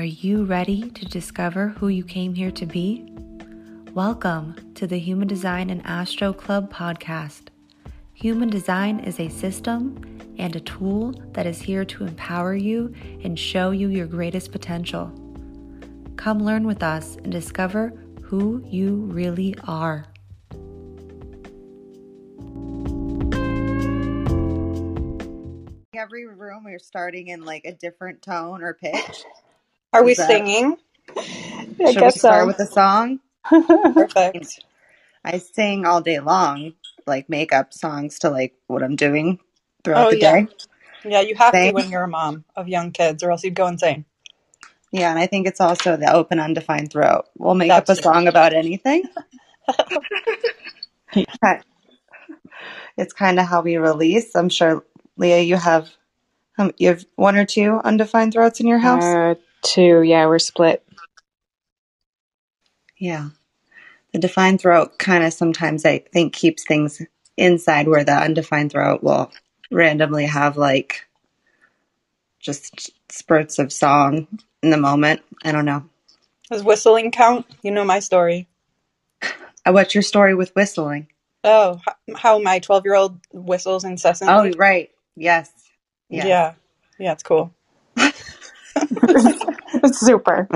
Are 0.00 0.04
you 0.04 0.44
ready 0.44 0.90
to 0.92 1.04
discover 1.04 1.68
who 1.68 1.88
you 1.88 2.04
came 2.04 2.32
here 2.32 2.50
to 2.52 2.64
be? 2.64 3.12
Welcome 3.92 4.72
to 4.76 4.86
the 4.86 4.98
Human 4.98 5.28
Design 5.28 5.68
and 5.68 5.84
Astro 5.84 6.32
Club 6.32 6.72
podcast. 6.72 7.48
Human 8.14 8.48
design 8.48 9.00
is 9.00 9.20
a 9.20 9.28
system 9.28 10.18
and 10.38 10.56
a 10.56 10.60
tool 10.60 11.12
that 11.32 11.44
is 11.44 11.60
here 11.60 11.84
to 11.84 12.04
empower 12.04 12.54
you 12.54 12.94
and 13.22 13.38
show 13.38 13.72
you 13.72 13.88
your 13.88 14.06
greatest 14.06 14.52
potential. 14.52 15.12
Come 16.16 16.42
learn 16.42 16.66
with 16.66 16.82
us 16.82 17.16
and 17.16 17.30
discover 17.30 17.92
who 18.22 18.64
you 18.66 19.04
really 19.12 19.54
are. 19.64 20.06
every 25.92 26.26
room 26.26 26.64
we're 26.64 26.78
starting 26.78 27.28
in 27.28 27.44
like 27.44 27.66
a 27.66 27.72
different 27.74 28.22
tone 28.22 28.62
or 28.62 28.72
pitch. 28.72 29.22
Are 29.92 30.04
we 30.04 30.14
that- 30.14 30.26
singing? 30.26 30.76
I 31.84 31.92
Should 31.92 31.96
we 31.96 32.00
guess 32.02 32.18
start 32.18 32.42
so. 32.42 32.46
with 32.46 32.60
a 32.60 32.66
song? 32.66 33.20
Perfect. 33.48 34.64
I 35.24 35.38
sing 35.38 35.86
all 35.86 36.00
day 36.00 36.20
long, 36.20 36.74
like 37.06 37.28
makeup 37.28 37.72
songs 37.74 38.18
to 38.20 38.30
like 38.30 38.54
what 38.66 38.82
I'm 38.82 38.96
doing 38.96 39.38
throughout 39.84 40.08
Oh, 40.08 40.10
the 40.10 40.18
yeah. 40.18 40.42
day. 40.42 40.48
Yeah, 41.04 41.20
you 41.22 41.34
have 41.36 41.52
to 41.52 41.58
Same. 41.58 41.74
when 41.74 41.90
you're 41.90 42.04
a 42.04 42.08
mom 42.08 42.44
of 42.56 42.68
young 42.68 42.92
kids, 42.92 43.22
or 43.22 43.30
else 43.30 43.42
you'd 43.44 43.54
go 43.54 43.66
insane. 43.66 44.04
Yeah, 44.92 45.10
and 45.10 45.18
I 45.18 45.26
think 45.26 45.46
it's 45.46 45.60
also 45.60 45.96
the 45.96 46.12
open 46.12 46.40
undefined 46.40 46.90
throat. 46.92 47.24
We'll 47.38 47.54
make 47.54 47.70
up 47.70 47.84
a 47.84 47.86
That's 47.88 48.00
it. 48.00 48.02
song 48.02 48.28
about 48.28 48.52
anything. 48.52 49.04
it's 52.96 53.12
kind 53.12 53.38
of 53.40 53.46
how 53.46 53.62
we 53.62 53.76
release. 53.76 54.34
I'm 54.34 54.48
sure, 54.48 54.84
Leah, 55.16 55.40
you 55.40 55.56
have 55.56 55.90
um, 56.58 56.72
you 56.78 56.88
have 56.88 57.04
one 57.16 57.36
or 57.36 57.44
two 57.46 57.80
undefined 57.84 58.32
throats 58.32 58.60
in 58.60 58.66
your 58.66 58.78
house. 58.78 59.04
Uh, 59.04 59.34
two, 59.62 60.02
yeah, 60.02 60.26
we're 60.26 60.38
split. 60.38 60.84
Yeah. 62.98 63.30
The 64.12 64.18
defined 64.18 64.60
throat 64.60 64.98
kind 64.98 65.24
of 65.24 65.32
sometimes 65.32 65.84
I 65.84 65.98
think 65.98 66.32
keeps 66.32 66.64
things 66.66 67.00
inside 67.36 67.88
where 67.88 68.04
the 68.04 68.12
undefined 68.12 68.72
throat 68.72 69.02
will 69.02 69.32
randomly 69.70 70.26
have 70.26 70.56
like 70.56 71.06
just 72.40 72.90
spurts 73.10 73.58
of 73.58 73.72
song 73.72 74.26
in 74.62 74.70
the 74.70 74.76
moment. 74.76 75.22
I 75.44 75.52
don't 75.52 75.64
know. 75.64 75.84
Does 76.50 76.64
whistling 76.64 77.10
count? 77.10 77.46
You 77.62 77.70
know 77.70 77.84
my 77.84 78.00
story. 78.00 78.48
Uh, 79.66 79.72
What's 79.72 79.94
your 79.94 80.00
story 80.00 80.34
with 80.34 80.54
whistling? 80.56 81.06
Oh, 81.44 81.82
how 82.16 82.38
my 82.38 82.60
12 82.60 82.86
year 82.86 82.94
old 82.94 83.20
whistles 83.30 83.84
incessantly. 83.84 84.54
Oh, 84.54 84.56
right. 84.56 84.90
Yes. 85.16 85.52
Yes. 86.08 86.26
Yeah. 86.26 86.54
Yeah, 86.98 87.12
it's 87.12 87.22
cool. 87.22 87.52
Super. 89.92 90.48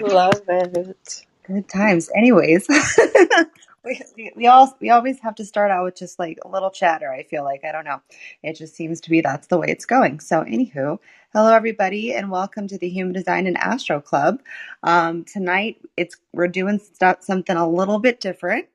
Love 0.00 0.42
it. 0.48 1.26
Good 1.44 1.68
times. 1.68 2.10
Anyways, 2.14 2.66
we, 3.84 4.00
we, 4.16 4.32
we 4.36 4.46
all 4.46 4.76
we 4.80 4.90
always 4.90 5.18
have 5.20 5.34
to 5.36 5.44
start 5.44 5.70
out 5.70 5.84
with 5.84 5.96
just 5.96 6.18
like 6.18 6.38
a 6.44 6.48
little 6.48 6.70
chatter. 6.70 7.10
I 7.12 7.24
feel 7.24 7.44
like 7.44 7.64
I 7.64 7.72
don't 7.72 7.84
know. 7.84 8.02
It 8.42 8.56
just 8.56 8.76
seems 8.76 9.00
to 9.02 9.10
be 9.10 9.20
that's 9.20 9.48
the 9.48 9.58
way 9.58 9.68
it's 9.68 9.86
going. 9.86 10.20
So, 10.20 10.42
anywho, 10.44 10.98
hello 11.32 11.52
everybody, 11.54 12.14
and 12.14 12.30
welcome 12.30 12.68
to 12.68 12.78
the 12.78 12.88
Human 12.88 13.14
Design 13.14 13.46
and 13.46 13.56
Astro 13.58 14.00
Club. 14.00 14.40
Um, 14.82 15.24
tonight, 15.24 15.78
it's 15.96 16.16
we're 16.32 16.48
doing 16.48 16.78
stuff 16.78 17.22
something 17.22 17.56
a 17.56 17.68
little 17.68 17.98
bit 17.98 18.20
different. 18.20 18.66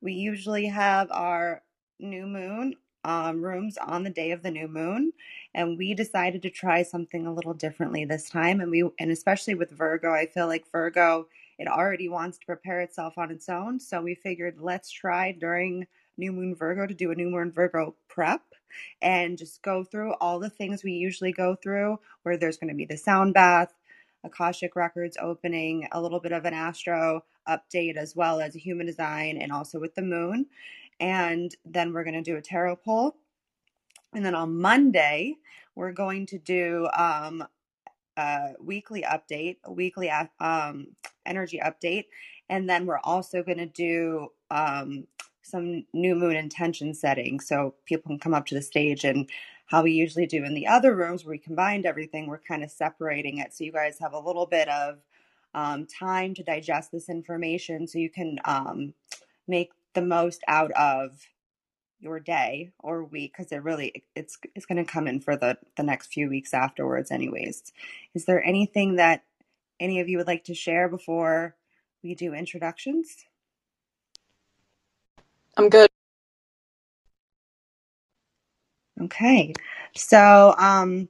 We 0.00 0.14
usually 0.14 0.66
have 0.66 1.10
our 1.10 1.62
new 2.00 2.26
moon 2.26 2.74
um, 3.04 3.42
rooms 3.42 3.78
on 3.78 4.02
the 4.04 4.10
day 4.10 4.32
of 4.32 4.42
the 4.42 4.50
new 4.50 4.68
moon, 4.68 5.12
and 5.54 5.78
we 5.78 5.94
decided 5.94 6.42
to 6.42 6.50
try 6.50 6.82
something 6.82 7.26
a 7.26 7.34
little 7.34 7.54
differently 7.54 8.04
this 8.04 8.28
time. 8.30 8.60
And 8.60 8.70
we 8.70 8.88
and 8.98 9.10
especially 9.10 9.54
with 9.54 9.70
Virgo, 9.70 10.12
I 10.12 10.26
feel 10.26 10.46
like 10.46 10.70
Virgo 10.70 11.26
it 11.58 11.68
already 11.68 12.08
wants 12.08 12.38
to 12.38 12.46
prepare 12.46 12.80
itself 12.80 13.16
on 13.16 13.30
its 13.30 13.48
own. 13.48 13.78
So 13.78 14.02
we 14.02 14.14
figured 14.14 14.56
let's 14.60 14.90
try 14.90 15.32
during 15.32 15.86
New 16.16 16.32
Moon 16.32 16.54
Virgo 16.54 16.86
to 16.86 16.94
do 16.94 17.10
a 17.10 17.14
New 17.14 17.30
Moon 17.30 17.52
Virgo 17.52 17.94
prep 18.08 18.42
and 19.02 19.38
just 19.38 19.62
go 19.62 19.84
through 19.84 20.14
all 20.14 20.38
the 20.38 20.50
things 20.50 20.82
we 20.82 20.92
usually 20.92 21.32
go 21.32 21.54
through, 21.54 21.98
where 22.22 22.36
there's 22.36 22.56
going 22.56 22.70
to 22.70 22.74
be 22.74 22.84
the 22.84 22.96
sound 22.96 23.34
bath, 23.34 23.72
Akashic 24.24 24.74
Records 24.74 25.16
opening, 25.20 25.88
a 25.92 26.00
little 26.00 26.20
bit 26.20 26.32
of 26.32 26.44
an 26.44 26.54
astro 26.54 27.24
update, 27.48 27.96
as 27.96 28.16
well 28.16 28.40
as 28.40 28.56
a 28.56 28.60
human 28.60 28.86
design, 28.86 29.36
and 29.36 29.52
also 29.52 29.78
with 29.78 29.94
the 29.94 30.02
moon. 30.02 30.46
And 31.00 31.54
then 31.64 31.92
we're 31.92 32.04
going 32.04 32.22
to 32.22 32.22
do 32.22 32.36
a 32.36 32.42
tarot 32.42 32.76
poll. 32.76 33.16
And 34.14 34.24
then 34.24 34.34
on 34.34 34.60
Monday, 34.60 35.36
we're 35.74 35.92
going 35.92 36.26
to 36.26 36.38
do 36.38 36.88
um, 36.96 37.44
a 38.16 38.52
weekly 38.60 39.02
update, 39.02 39.56
a 39.64 39.72
weekly 39.72 40.10
um, 40.40 40.86
energy 41.26 41.60
update, 41.64 42.04
and 42.48 42.68
then 42.68 42.86
we're 42.86 43.00
also 43.02 43.42
going 43.42 43.58
to 43.58 43.66
do 43.66 44.28
um, 44.50 45.06
some 45.42 45.84
new 45.92 46.14
moon 46.14 46.36
intention 46.36 46.94
setting, 46.94 47.40
so 47.40 47.74
people 47.86 48.08
can 48.10 48.18
come 48.18 48.34
up 48.34 48.46
to 48.46 48.54
the 48.54 48.62
stage 48.62 49.04
and 49.04 49.28
how 49.66 49.82
we 49.82 49.92
usually 49.92 50.26
do 50.26 50.44
in 50.44 50.54
the 50.54 50.66
other 50.66 50.94
rooms 50.94 51.24
where 51.24 51.32
we 51.32 51.38
combined 51.38 51.86
everything, 51.86 52.26
we're 52.26 52.38
kind 52.38 52.62
of 52.62 52.70
separating 52.70 53.38
it. 53.38 53.52
So 53.52 53.64
you 53.64 53.72
guys 53.72 53.98
have 53.98 54.12
a 54.12 54.18
little 54.18 54.46
bit 54.46 54.68
of 54.68 54.98
um, 55.54 55.86
time 55.86 56.34
to 56.34 56.42
digest 56.42 56.92
this 56.92 57.08
information, 57.08 57.88
so 57.88 57.98
you 57.98 58.10
can 58.10 58.38
um, 58.44 58.94
make 59.48 59.72
the 59.94 60.02
most 60.02 60.42
out 60.48 60.72
of 60.72 61.20
your 62.00 62.20
day 62.20 62.72
or 62.80 63.04
week 63.04 63.32
because 63.36 63.52
it 63.52 63.62
really 63.62 64.04
it's 64.16 64.38
it's 64.54 64.66
going 64.66 64.84
to 64.84 64.90
come 64.90 65.08
in 65.08 65.20
for 65.20 65.36
the 65.36 65.58
the 65.76 65.82
next 65.82 66.08
few 66.12 66.28
weeks 66.28 66.54
afterwards 66.54 67.10
anyways. 67.10 67.72
Is 68.14 68.26
there 68.26 68.42
anything 68.44 68.96
that 68.96 69.24
any 69.80 70.00
of 70.00 70.08
you 70.08 70.18
would 70.18 70.26
like 70.26 70.44
to 70.44 70.54
share 70.54 70.88
before 70.88 71.56
we 72.02 72.14
do 72.14 72.34
introductions? 72.34 73.26
I'm 75.56 75.68
good. 75.70 75.88
okay 79.02 79.52
so 79.96 80.54
um 80.58 81.08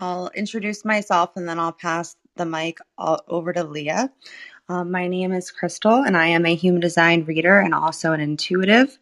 i'll 0.00 0.30
introduce 0.34 0.84
myself 0.84 1.32
and 1.36 1.48
then 1.48 1.58
i'll 1.58 1.72
pass 1.72 2.16
the 2.36 2.46
mic 2.46 2.78
all 2.98 3.22
over 3.28 3.52
to 3.52 3.64
leah 3.64 4.10
um, 4.68 4.90
my 4.90 5.08
name 5.08 5.32
is 5.32 5.52
Krystle 5.52 6.06
and 6.06 6.16
i 6.16 6.26
am 6.28 6.46
a 6.46 6.54
human 6.54 6.80
design 6.80 7.24
reader 7.24 7.60
and 7.60 7.74
also 7.74 8.12
an 8.12 8.20
intuitive. 8.20 8.98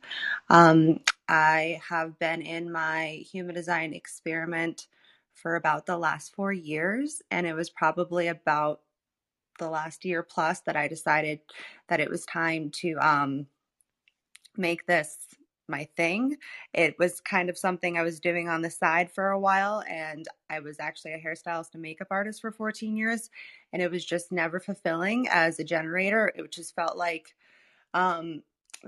Um, 0.51 1.01
i 1.29 1.81
have 1.89 2.19
been 2.19 2.43
in 2.43 2.73
my 2.73 3.25
human 3.33 3.55
design 3.55 3.95
experiment 3.95 4.89
for 5.35 5.57
about 5.57 5.87
the 5.87 5.99
last 5.99 6.35
four 6.35 6.53
years 6.53 7.23
and 7.31 7.47
it 7.47 7.55
was 7.55 7.71
probably 7.71 8.29
about 8.29 8.81
the 9.59 9.69
last 9.71 10.05
year 10.05 10.23
plus 10.23 10.61
that 10.63 10.77
i 10.77 10.89
decided 10.89 11.41
that 11.89 12.01
it 12.01 12.11
was 12.11 12.27
time 12.27 12.71
to 12.71 12.95
um, 13.01 13.47
make 14.57 14.87
this 14.87 15.19
my 15.69 15.89
thing. 15.97 16.37
It 16.73 16.97
was 16.99 17.21
kind 17.21 17.49
of 17.49 17.59
something 17.59 17.97
I 17.97 18.03
was 18.03 18.21
doing 18.21 18.49
on 18.49 18.63
the 18.63 18.71
side 18.71 19.11
for 19.11 19.31
a 19.31 19.39
while, 19.39 19.83
and 19.89 20.27
I 20.51 20.61
was 20.61 20.79
actually 20.81 21.13
a 21.15 21.21
hairstylist 21.21 21.75
and 21.75 21.83
makeup 21.83 22.09
artist 22.11 22.41
for 22.41 22.53
14 22.53 22.97
years, 22.97 23.31
and 23.73 23.83
it 23.83 23.91
was 23.91 24.05
just 24.05 24.33
never 24.33 24.61
fulfilling 24.61 25.29
as 25.31 25.59
a 25.59 25.65
generator. 25.65 26.33
It 26.35 26.51
just 26.51 26.75
felt 26.75 26.97
like 26.97 27.35
um, 27.95 28.43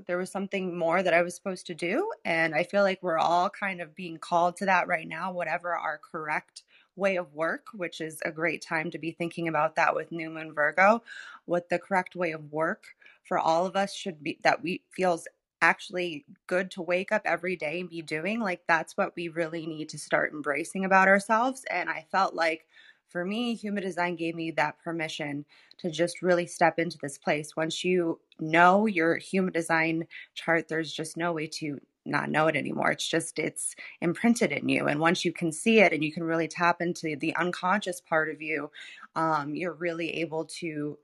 there 0.07 0.19
was 0.19 0.31
something 0.31 0.77
more 0.77 1.03
that 1.03 1.15
I 1.15 1.23
was 1.23 1.35
supposed 1.35 1.67
to 1.67 1.75
do, 1.75 2.11
and 2.25 2.55
I 2.55 2.65
feel 2.65 2.83
like 2.83 3.03
we're 3.03 3.19
all 3.19 3.49
kind 3.51 3.81
of 3.81 3.95
being 3.95 4.19
called 4.19 4.57
to 4.59 4.67
that 4.67 4.89
right 4.89 5.09
now, 5.09 5.33
whatever 5.33 5.75
our 5.75 5.99
correct 5.99 6.63
way 6.97 7.17
of 7.17 7.35
work, 7.35 7.67
which 7.75 8.01
is 8.01 8.21
a 8.25 8.33
great 8.33 8.63
time 8.63 8.91
to 8.91 8.99
be 8.99 9.13
thinking 9.13 9.49
about 9.49 9.77
that 9.77 9.95
with 9.95 10.13
New 10.13 10.31
Moon 10.31 10.53
Virgo, 10.53 11.03
what 11.45 11.69
the 11.69 11.79
correct 11.79 12.17
way 12.17 12.33
of 12.33 12.53
work 12.53 12.85
for 13.23 13.39
all 13.39 13.67
of 13.67 13.77
us 13.77 13.93
should 13.95 14.23
be 14.23 14.39
that 14.43 14.63
we 14.63 14.83
feels 14.91 15.27
actually 15.67 16.25
good 16.47 16.71
to 16.71 16.83
wake 16.83 17.13
up 17.13 17.23
every 17.25 17.57
day 17.57 17.81
and 17.81 17.91
be 17.91 18.03
doing 18.03 18.41
like 18.41 18.63
that's 18.69 18.97
what 18.97 19.15
we 19.17 19.29
really 19.29 19.67
need 19.67 19.89
to 19.89 19.99
start 19.99 20.33
embracing 20.33 20.85
about 20.85 21.09
ourselves 21.09 21.65
and 21.71 21.91
i 21.91 22.05
felt 22.11 22.35
like 22.35 22.67
for 23.09 23.25
me 23.25 23.55
human 23.55 23.83
design 23.83 24.17
gave 24.17 24.35
me 24.35 24.51
that 24.51 24.79
permission 24.83 25.45
to 25.79 25.91
just 25.91 26.23
really 26.23 26.47
step 26.47 26.79
into 26.79 26.99
this 27.03 27.19
place 27.19 27.57
once 27.57 27.85
you 27.85 28.21
know 28.39 28.87
your 28.87 29.17
human 29.17 29.53
design 29.53 30.07
chart 30.35 30.69
there's 30.69 30.93
just 30.93 31.17
no 31.17 31.33
way 31.33 31.47
to 31.47 31.81
not 32.05 32.31
know 32.31 32.47
it 32.47 32.55
anymore 32.55 32.93
it's 32.93 33.09
just 33.09 33.39
it's 33.39 33.75
imprinted 34.01 34.53
in 34.53 34.69
you 34.69 34.87
and 34.87 35.01
once 35.01 35.25
you 35.25 35.33
can 35.33 35.51
see 35.51 35.81
it 35.81 35.93
and 35.93 36.05
you 36.05 36.13
can 36.13 36.23
really 36.23 36.47
tap 36.47 36.81
into 36.81 37.17
the 37.17 37.35
unconscious 37.35 38.01
part 38.01 38.31
of 38.31 38.41
you 38.41 38.71
um, 39.17 39.55
you're 39.57 39.73
really 39.73 40.11
able 40.21 40.45
to 40.45 40.97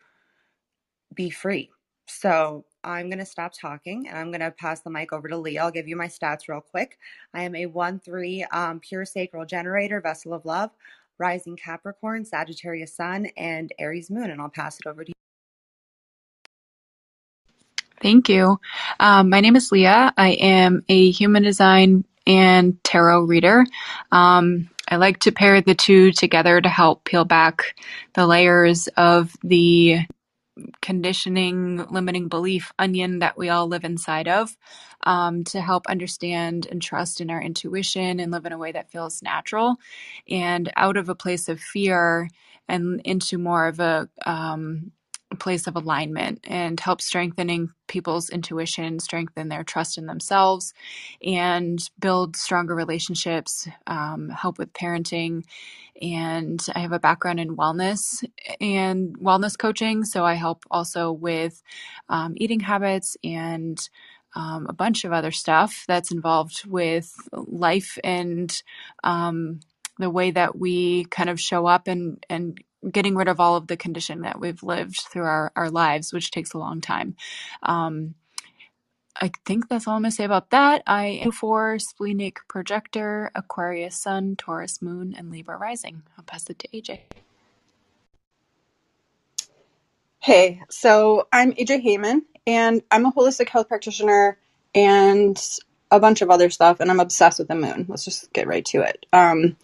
be 1.14 1.30
free. 1.30 1.70
So 2.06 2.64
I'm 2.84 3.08
going 3.08 3.18
to 3.18 3.26
stop 3.26 3.52
talking 3.52 4.08
and 4.08 4.18
I'm 4.18 4.30
going 4.30 4.40
to 4.40 4.50
pass 4.50 4.80
the 4.80 4.90
mic 4.90 5.12
over 5.12 5.28
to 5.28 5.36
Lee. 5.36 5.58
I'll 5.58 5.70
give 5.70 5.88
you 5.88 5.96
my 5.96 6.08
stats 6.08 6.48
real 6.48 6.60
quick. 6.60 6.98
I 7.32 7.42
am 7.44 7.54
a 7.54 7.66
1 7.66 8.00
3 8.00 8.44
um, 8.52 8.80
pure 8.80 9.04
sacral 9.04 9.44
generator, 9.46 10.00
vessel 10.00 10.34
of 10.34 10.44
love, 10.44 10.70
rising 11.18 11.56
Capricorn, 11.56 12.24
Sagittarius 12.24 12.94
Sun, 12.94 13.26
and 13.36 13.72
Aries 13.78 14.10
Moon. 14.10 14.30
And 14.30 14.40
I'll 14.40 14.48
pass 14.48 14.78
it 14.80 14.86
over 14.88 15.04
to 15.04 15.10
you. 15.10 15.14
Thank 18.00 18.28
you. 18.28 18.58
Um, 18.98 19.30
my 19.30 19.40
name 19.40 19.54
is 19.54 19.70
Leah. 19.70 20.12
I 20.16 20.30
am 20.30 20.82
a 20.88 21.10
human 21.12 21.44
design 21.44 22.04
and 22.26 22.82
tarot 22.82 23.22
reader. 23.22 23.64
Um, 24.10 24.68
I 24.88 24.96
like 24.96 25.20
to 25.20 25.32
pair 25.32 25.60
the 25.60 25.74
two 25.76 26.10
together 26.10 26.60
to 26.60 26.68
help 26.68 27.04
peel 27.04 27.24
back 27.24 27.76
the 28.14 28.26
layers 28.26 28.88
of 28.88 29.34
the 29.42 30.00
conditioning, 30.80 31.86
limiting 31.90 32.28
belief 32.28 32.72
onion 32.78 33.20
that 33.20 33.38
we 33.38 33.48
all 33.48 33.66
live 33.66 33.84
inside 33.84 34.28
of 34.28 34.56
um, 35.04 35.44
to 35.44 35.60
help 35.60 35.86
understand 35.86 36.66
and 36.70 36.82
trust 36.82 37.20
in 37.20 37.30
our 37.30 37.42
intuition 37.42 38.20
and 38.20 38.30
live 38.30 38.46
in 38.46 38.52
a 38.52 38.58
way 38.58 38.72
that 38.72 38.90
feels 38.90 39.22
natural 39.22 39.76
and 40.28 40.70
out 40.76 40.96
of 40.96 41.08
a 41.08 41.14
place 41.14 41.48
of 41.48 41.60
fear 41.60 42.28
and 42.68 43.00
into 43.04 43.38
more 43.38 43.66
of 43.66 43.80
a 43.80 44.08
um, 44.26 44.92
place 45.36 45.66
of 45.66 45.76
alignment 45.76 46.40
and 46.44 46.78
help 46.80 47.00
strengthening 47.00 47.70
people's 47.88 48.30
intuition, 48.30 49.00
strengthen 49.00 49.48
their 49.48 49.64
trust 49.64 49.98
in 49.98 50.06
themselves, 50.06 50.74
and 51.24 51.90
build 52.00 52.36
stronger 52.36 52.74
relationships, 52.74 53.68
um, 53.86 54.30
help 54.30 54.58
with 54.58 54.72
parenting. 54.72 55.44
And 56.00 56.64
I 56.74 56.80
have 56.80 56.92
a 56.92 57.00
background 57.00 57.40
in 57.40 57.56
wellness 57.56 58.24
and 58.60 59.18
wellness 59.18 59.58
coaching. 59.58 60.04
So 60.04 60.24
I 60.24 60.34
help 60.34 60.64
also 60.70 61.12
with 61.12 61.62
um, 62.08 62.34
eating 62.36 62.60
habits 62.60 63.16
and 63.24 63.78
um, 64.34 64.66
a 64.68 64.72
bunch 64.72 65.04
of 65.04 65.12
other 65.12 65.30
stuff 65.32 65.84
that's 65.88 66.12
involved 66.12 66.64
with 66.66 67.12
life 67.32 67.98
and 68.04 68.62
um, 69.04 69.60
the 69.98 70.10
way 70.10 70.30
that 70.32 70.58
we 70.58 71.04
kind 71.06 71.30
of 71.30 71.40
show 71.40 71.66
up 71.66 71.88
and, 71.88 72.24
and 72.30 72.58
getting 72.90 73.14
rid 73.14 73.28
of 73.28 73.40
all 73.40 73.56
of 73.56 73.66
the 73.66 73.76
condition 73.76 74.22
that 74.22 74.40
we've 74.40 74.62
lived 74.62 75.00
through 75.00 75.24
our, 75.24 75.52
our 75.56 75.70
lives, 75.70 76.12
which 76.12 76.30
takes 76.30 76.52
a 76.52 76.58
long 76.58 76.80
time. 76.80 77.16
Um, 77.62 78.14
I 79.20 79.30
think 79.44 79.68
that's 79.68 79.86
all 79.86 79.94
I'm 79.94 80.02
going 80.02 80.10
to 80.10 80.16
say 80.16 80.24
about 80.24 80.50
that. 80.50 80.82
I 80.86 81.20
am 81.22 81.32
for 81.32 81.78
splenic 81.78 82.38
projector, 82.48 83.30
Aquarius 83.34 83.96
Sun, 83.96 84.36
Taurus 84.36 84.80
Moon, 84.80 85.14
and 85.16 85.30
Libra 85.30 85.56
Rising. 85.56 86.02
I'll 86.16 86.24
pass 86.24 86.48
it 86.48 86.58
to 86.60 86.68
AJ. 86.68 87.00
Hey, 90.18 90.62
so 90.70 91.28
I'm 91.32 91.52
AJ 91.52 91.82
Hayman, 91.82 92.22
and 92.46 92.82
I'm 92.90 93.06
a 93.06 93.12
holistic 93.12 93.48
health 93.48 93.68
practitioner 93.68 94.38
and 94.74 95.40
a 95.90 96.00
bunch 96.00 96.22
of 96.22 96.30
other 96.30 96.48
stuff, 96.48 96.80
and 96.80 96.90
I'm 96.90 97.00
obsessed 97.00 97.38
with 97.38 97.48
the 97.48 97.54
moon. 97.54 97.86
Let's 97.88 98.04
just 98.04 98.32
get 98.32 98.46
right 98.46 98.64
to 98.66 98.82
it. 98.82 99.04
Um, 99.12 99.56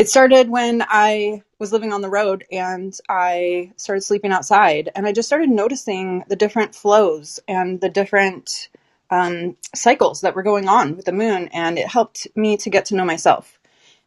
it 0.00 0.08
started 0.08 0.48
when 0.48 0.82
I 0.88 1.42
was 1.58 1.74
living 1.74 1.92
on 1.92 2.00
the 2.00 2.08
road 2.08 2.46
and 2.50 2.96
I 3.10 3.72
started 3.76 4.00
sleeping 4.00 4.32
outside, 4.32 4.90
and 4.96 5.06
I 5.06 5.12
just 5.12 5.28
started 5.28 5.50
noticing 5.50 6.24
the 6.26 6.36
different 6.36 6.74
flows 6.74 7.38
and 7.46 7.82
the 7.82 7.90
different 7.90 8.70
um, 9.10 9.58
cycles 9.74 10.22
that 10.22 10.34
were 10.34 10.42
going 10.42 10.68
on 10.68 10.96
with 10.96 11.04
the 11.04 11.12
moon, 11.12 11.48
and 11.52 11.78
it 11.78 11.86
helped 11.86 12.26
me 12.34 12.56
to 12.56 12.70
get 12.70 12.86
to 12.86 12.94
know 12.94 13.04
myself 13.04 13.60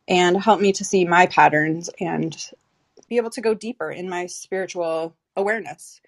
and 0.08 0.42
helped 0.42 0.64
me 0.64 0.72
to 0.74 0.84
see 0.84 1.06
my 1.06 1.28
patterns 1.28 1.92
and 2.00 2.36
be 3.08 3.18
able 3.18 3.30
to 3.30 3.42
go 3.42 3.54
deeper 3.54 3.92
in 3.92 4.10
my 4.10 4.26
spiritual 4.26 5.16
awareness. 5.38 6.02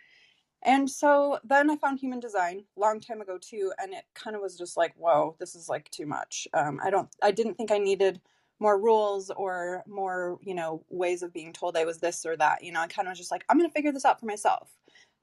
And 0.64 0.90
so 0.90 1.38
then 1.44 1.70
I 1.70 1.76
found 1.76 2.00
human 2.00 2.20
design 2.20 2.64
long 2.76 3.02
time 3.02 3.22
ago 3.22 3.38
too, 3.38 3.72
and 3.78 3.94
it 3.94 4.06
kind 4.16 4.36
of 4.36 4.42
was 4.42 4.58
just 4.58 4.78
like, 4.78 4.96
whoa, 4.98 5.36
this 5.38 5.54
is 5.54 5.70
like 5.70 5.92
too 5.92 6.08
much. 6.08 6.48
Um, 6.56 6.80
I 6.84 6.90
don't, 6.90 7.10
I 7.22 7.30
didn't 7.30 7.54
think 7.54 7.70
I 7.70 7.78
needed 7.78 8.20
more 8.60 8.80
rules 8.80 9.32
or 9.32 9.84
more, 9.88 10.38
you 10.42 10.56
know, 10.56 10.84
ways 10.90 11.24
of 11.24 11.34
being 11.34 11.54
told 11.54 11.78
I 11.78 11.86
was 11.86 12.00
this 12.00 12.26
or 12.26 12.38
that. 12.38 12.64
You 12.64 12.72
know, 12.72 12.82
I 12.82 12.88
kind 12.88 13.08
of 13.08 13.12
was 13.12 13.20
just 13.20 13.32
like, 13.32 13.44
I'm 13.50 13.60
to 13.60 13.70
figure 13.70 13.92
this 13.92 14.06
out 14.06 14.20
for 14.20 14.26
myself. 14.26 14.70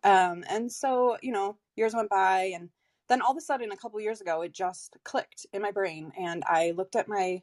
Um, 0.04 0.44
and 0.48 0.70
so, 0.70 1.16
you 1.22 1.32
know, 1.32 1.56
years 1.76 1.94
went 1.94 2.10
by, 2.10 2.52
and 2.54 2.68
then 3.08 3.22
all 3.22 3.32
of 3.32 3.36
a 3.36 3.40
sudden, 3.40 3.72
a 3.72 3.76
couple 3.76 4.00
years 4.00 4.20
ago, 4.20 4.42
it 4.42 4.52
just 4.52 4.96
clicked 5.04 5.46
in 5.52 5.62
my 5.62 5.70
brain, 5.70 6.12
and 6.18 6.42
I 6.46 6.72
looked 6.72 6.96
at 6.96 7.08
my 7.08 7.42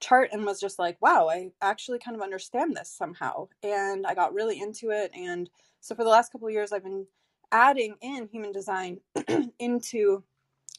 chart 0.00 0.30
and 0.32 0.44
was 0.44 0.60
just 0.60 0.78
like, 0.78 1.00
wow, 1.00 1.28
I 1.28 1.50
actually 1.62 1.98
kind 1.98 2.16
of 2.16 2.22
understand 2.22 2.76
this 2.76 2.90
somehow. 2.90 3.48
And 3.62 4.06
I 4.06 4.14
got 4.14 4.34
really 4.34 4.60
into 4.60 4.90
it. 4.90 5.10
And 5.14 5.48
so 5.80 5.94
for 5.94 6.04
the 6.04 6.10
last 6.10 6.30
couple 6.30 6.50
years, 6.50 6.72
I've 6.72 6.84
been 6.84 7.06
adding 7.52 7.96
in 8.02 8.28
human 8.30 8.52
design 8.52 8.98
into 9.58 10.22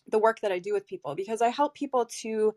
the 0.07 0.19
work 0.19 0.41
that 0.41 0.51
I 0.51 0.59
do 0.59 0.73
with 0.73 0.85
people 0.85 1.15
because 1.15 1.41
I 1.41 1.49
help 1.49 1.73
people 1.73 2.05
to 2.21 2.53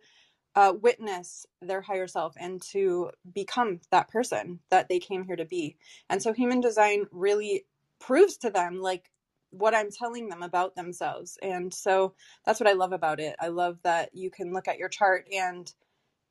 uh, 0.59 0.75
witness 0.83 1.47
their 1.63 1.83
higher 1.83 2.09
self 2.09 2.35
and 2.41 2.61
to 2.63 3.13
become 3.35 3.81
that 3.93 4.09
person 4.11 4.61
that 4.73 4.91
they 4.91 4.99
came 5.01 5.25
here 5.25 5.37
to 5.37 5.47
be. 5.47 5.77
And 6.11 6.23
so 6.23 6.35
human 6.35 6.61
design 6.61 7.07
really 7.13 7.67
proves 8.01 8.39
to 8.39 8.51
them 8.51 8.81
like 8.83 9.13
what 9.53 9.77
I'm 9.77 9.93
telling 9.93 10.29
them 10.31 10.43
about 10.43 10.77
themselves. 10.77 11.39
And 11.43 11.73
so 11.73 12.15
that's 12.47 12.61
what 12.61 12.69
I 12.71 12.75
love 12.75 12.93
about 12.93 13.21
it. 13.21 13.37
I 13.41 13.49
love 13.49 13.79
that 13.85 14.11
you 14.15 14.33
can 14.33 14.53
look 14.53 14.69
at 14.69 14.79
your 14.79 14.91
chart 14.91 15.29
and 15.33 15.73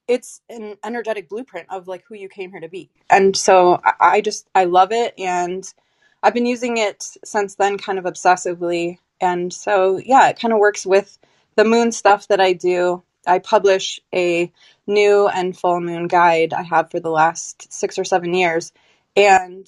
it's 0.08 0.42
an 0.50 0.78
energetic 0.86 1.30
blueprint 1.30 1.68
of 1.72 1.88
like 1.88 2.04
who 2.10 2.16
you 2.16 2.30
came 2.30 2.52
here 2.52 2.62
to 2.62 2.70
be. 2.70 2.92
And 3.10 3.38
so 3.38 3.82
I, 3.86 3.94
I 4.18 4.22
just 4.22 4.50
I 4.56 4.66
love 4.66 4.92
it 4.94 5.16
and 5.20 5.72
I've 6.24 6.36
been 6.36 6.48
using 6.48 6.78
it 6.78 7.04
since 7.26 7.56
then 7.56 7.80
kind 7.80 8.00
of 8.00 8.06
obsessively. 8.06 9.00
And 9.22 9.54
so, 9.54 10.00
yeah, 10.04 10.30
it 10.30 10.40
kind 10.40 10.54
of 10.54 10.60
works 10.60 10.86
with 10.86 11.18
the 11.56 11.66
moon 11.66 11.92
stuff 11.94 12.28
that 12.30 12.42
I 12.42 12.54
do. 12.54 13.04
I 13.28 13.40
publish 13.40 14.00
a 14.14 14.52
new 14.88 15.28
and 15.28 15.58
full 15.58 15.80
moon 15.82 16.08
guide 16.08 16.54
I 16.54 16.64
have 16.64 16.92
for 16.92 17.00
the 17.00 17.10
last 17.12 17.72
six 17.72 18.00
or 18.00 18.06
seven 18.06 18.34
years. 18.34 18.72
And 19.16 19.68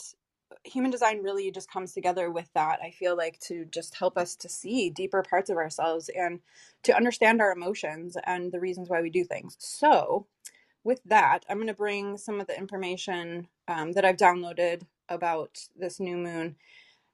human 0.64 0.92
design 0.92 1.24
really 1.24 1.52
just 1.52 1.72
comes 1.72 1.94
together 1.94 2.30
with 2.30 2.50
that. 2.54 2.80
I 2.84 2.92
feel 2.92 3.18
like 3.18 3.40
to 3.42 3.66
just 3.66 3.96
help 3.96 4.18
us 4.18 4.36
to 4.38 4.50
see 4.50 4.90
deeper 4.90 5.24
parts 5.24 5.50
of 5.50 5.58
ourselves 5.58 6.10
and 6.16 6.40
to 6.84 6.96
understand 6.96 7.42
our 7.42 7.52
emotions 7.52 8.18
and 8.26 8.52
the 8.52 8.60
reasons 8.60 8.90
why 8.90 9.02
we 9.02 9.10
do 9.10 9.24
things. 9.24 9.56
So, 9.60 10.28
with 10.84 11.02
that, 11.06 11.46
I'm 11.50 11.58
going 11.58 11.68
to 11.68 11.74
bring 11.74 12.18
some 12.18 12.40
of 12.40 12.48
the 12.48 12.58
information 12.58 13.48
um, 13.68 13.92
that 13.94 14.06
I've 14.06 14.18
downloaded 14.18 14.84
about 15.10 15.60
this 15.78 16.00
new 16.00 16.18
moon. 16.18 16.56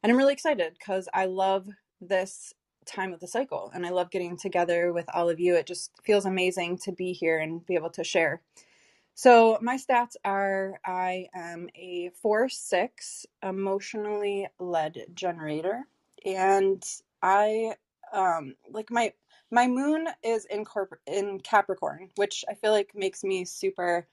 And 0.03 0.12
I'm 0.12 0.18
really 0.18 0.33
excited 0.33 0.74
because 0.77 1.09
I 1.13 1.25
love 1.25 1.68
this 2.00 2.53
time 2.86 3.14
of 3.14 3.20
the 3.22 3.28
cycle 3.28 3.72
and 3.76 3.86
I 3.86 3.92
love 3.92 4.12
getting 4.12 4.38
together 4.38 4.94
with 4.94 5.08
all 5.14 5.30
of 5.30 5.40
you. 5.40 5.56
It 5.56 5.68
just 5.68 5.92
feels 6.06 6.26
amazing 6.26 6.80
to 6.80 6.94
be 6.94 7.14
here 7.14 7.40
and 7.40 7.66
be 7.66 7.76
able 7.76 7.92
to 7.92 8.04
share. 8.06 8.42
So, 9.16 9.58
my 9.62 9.78
stats 9.78 10.16
are 10.26 10.80
I 10.86 11.28
am 11.36 11.70
a 11.76 12.12
4 12.22 12.50
6 12.50 13.26
emotionally 13.44 14.48
led 14.60 15.06
generator. 15.14 15.84
And 16.26 16.84
I, 17.22 17.76
um, 18.14 18.56
like, 18.72 18.92
my 18.92 19.14
my 19.52 19.68
moon 19.68 20.08
is 20.24 20.46
in 20.46 20.66
corp- 20.66 21.02
in 21.08 21.40
Capricorn, 21.42 22.10
which 22.16 22.46
I 22.50 22.54
feel 22.56 22.72
like 22.72 22.92
makes 22.96 23.24
me 23.24 23.46
super 23.46 24.07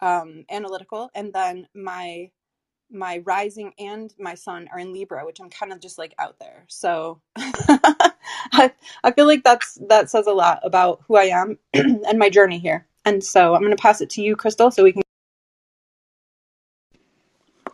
um, 0.00 0.44
analytical, 0.50 1.10
and 1.14 1.32
then 1.32 1.68
my 1.74 2.30
my 2.90 3.18
rising 3.24 3.72
and 3.78 4.14
my 4.18 4.34
sun 4.34 4.68
are 4.72 4.78
in 4.78 4.92
Libra, 4.92 5.24
which 5.26 5.40
I'm 5.40 5.50
kind 5.50 5.72
of 5.72 5.80
just 5.80 5.98
like 5.98 6.14
out 6.18 6.38
there. 6.40 6.64
So 6.68 7.20
I, 8.52 8.72
I 9.04 9.12
feel 9.12 9.26
like 9.26 9.44
that's 9.44 9.78
that 9.88 10.10
says 10.10 10.26
a 10.26 10.32
lot 10.32 10.60
about 10.62 11.02
who 11.08 11.16
I 11.16 11.24
am 11.24 11.58
and 11.74 12.18
my 12.18 12.30
journey 12.30 12.58
here. 12.58 12.86
And 13.04 13.24
so 13.24 13.54
I'm 13.54 13.62
going 13.62 13.76
to 13.76 13.82
pass 13.82 14.00
it 14.00 14.10
to 14.10 14.22
you, 14.22 14.36
Krystle, 14.36 14.72
so 14.72 14.84
we 14.84 14.92
can. 14.92 15.02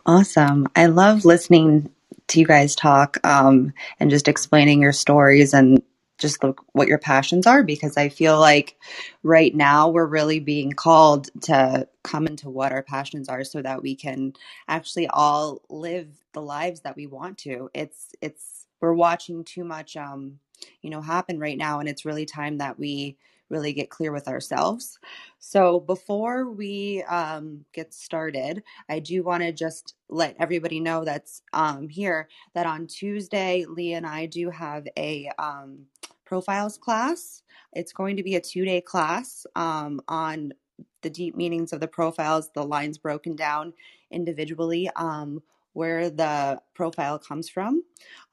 Awesome. 0.05 0.67
I 0.75 0.87
love 0.87 1.25
listening 1.25 1.91
to 2.27 2.41
you 2.41 2.47
guys 2.47 2.75
talk 2.75 3.17
um, 3.25 3.73
and 4.01 4.11
just 4.11 4.27
explaining 4.27 4.81
your 4.81 4.93
stories 4.93 5.53
and 5.55 5.81
just 6.19 6.43
look 6.43 6.63
what 6.73 6.89
your 6.89 6.99
passions 6.99 7.47
are 7.47 7.63
because 7.63 7.97
I 7.97 8.09
feel 8.09 8.39
like 8.39 8.77
right 9.23 9.55
now 9.55 9.89
we're 9.89 10.05
really 10.07 10.39
being 10.41 10.73
called 10.73 11.29
to 11.43 11.87
come 12.03 12.27
into 12.27 12.49
what 12.49 12.73
our 12.73 12.83
passions 12.83 13.29
are 13.29 13.45
so 13.45 13.61
that 13.61 13.81
we 13.81 13.95
can 13.95 14.33
actually 14.67 15.07
all 15.07 15.61
live 15.69 16.09
the 16.33 16.41
lives 16.41 16.81
that 16.81 16.97
we 16.97 17.07
want 17.07 17.39
to. 17.39 17.71
It's 17.73 18.09
it's 18.21 18.67
we're 18.81 18.93
watching 18.93 19.45
too 19.45 19.63
much 19.63 19.97
um 19.97 20.39
you 20.81 20.89
know 20.89 21.01
happen 21.01 21.39
right 21.39 21.57
now 21.57 21.79
and 21.79 21.89
it's 21.89 22.05
really 22.05 22.25
time 22.25 22.57
that 22.57 22.77
we 22.77 23.17
really 23.49 23.73
get 23.73 23.89
clear 23.89 24.11
with 24.11 24.27
ourselves. 24.27 24.99
So 25.39 25.79
before 25.79 26.49
we 26.49 27.03
um, 27.03 27.63
get 27.73 27.93
started, 27.93 28.63
I 28.89 28.99
do 28.99 29.23
want 29.23 29.43
to 29.43 29.51
just 29.51 29.95
let 30.09 30.35
everybody 30.39 30.79
know 30.79 31.05
that's 31.05 31.41
um, 31.53 31.87
here 31.87 32.27
that 32.53 32.65
on 32.65 32.87
Tuesday, 32.87 33.65
Leah 33.67 33.97
and 33.97 34.07
I 34.07 34.25
do 34.25 34.49
have 34.49 34.87
a 34.97 35.29
um, 35.37 35.85
profiles 36.25 36.77
class. 36.77 37.43
It's 37.73 37.93
going 37.93 38.17
to 38.17 38.23
be 38.23 38.35
a 38.35 38.41
two 38.41 38.65
day 38.65 38.81
class 38.81 39.45
um, 39.55 40.01
on 40.07 40.53
the 41.01 41.09
deep 41.09 41.35
meanings 41.35 41.71
of 41.71 41.79
the 41.79 41.87
profiles, 41.87 42.49
the 42.53 42.63
lines 42.63 42.97
broken 42.97 43.35
down 43.35 43.73
individually, 44.11 44.89
um, 44.95 45.41
where 45.75 46.09
the 46.09 46.59
profile 46.73 47.19
comes 47.19 47.49
from, 47.49 47.83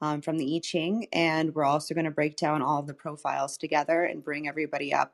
um, 0.01 0.21
from 0.21 0.37
the 0.37 0.55
I 0.55 0.59
Ching. 0.63 1.07
And 1.13 1.53
we're 1.53 1.65
also 1.65 1.93
going 1.93 2.05
to 2.05 2.11
break 2.11 2.37
down 2.37 2.61
all 2.61 2.79
of 2.79 2.87
the 2.87 2.93
profiles 2.93 3.57
together 3.57 4.05
and 4.05 4.23
bring 4.23 4.47
everybody 4.47 4.93
up 4.93 5.13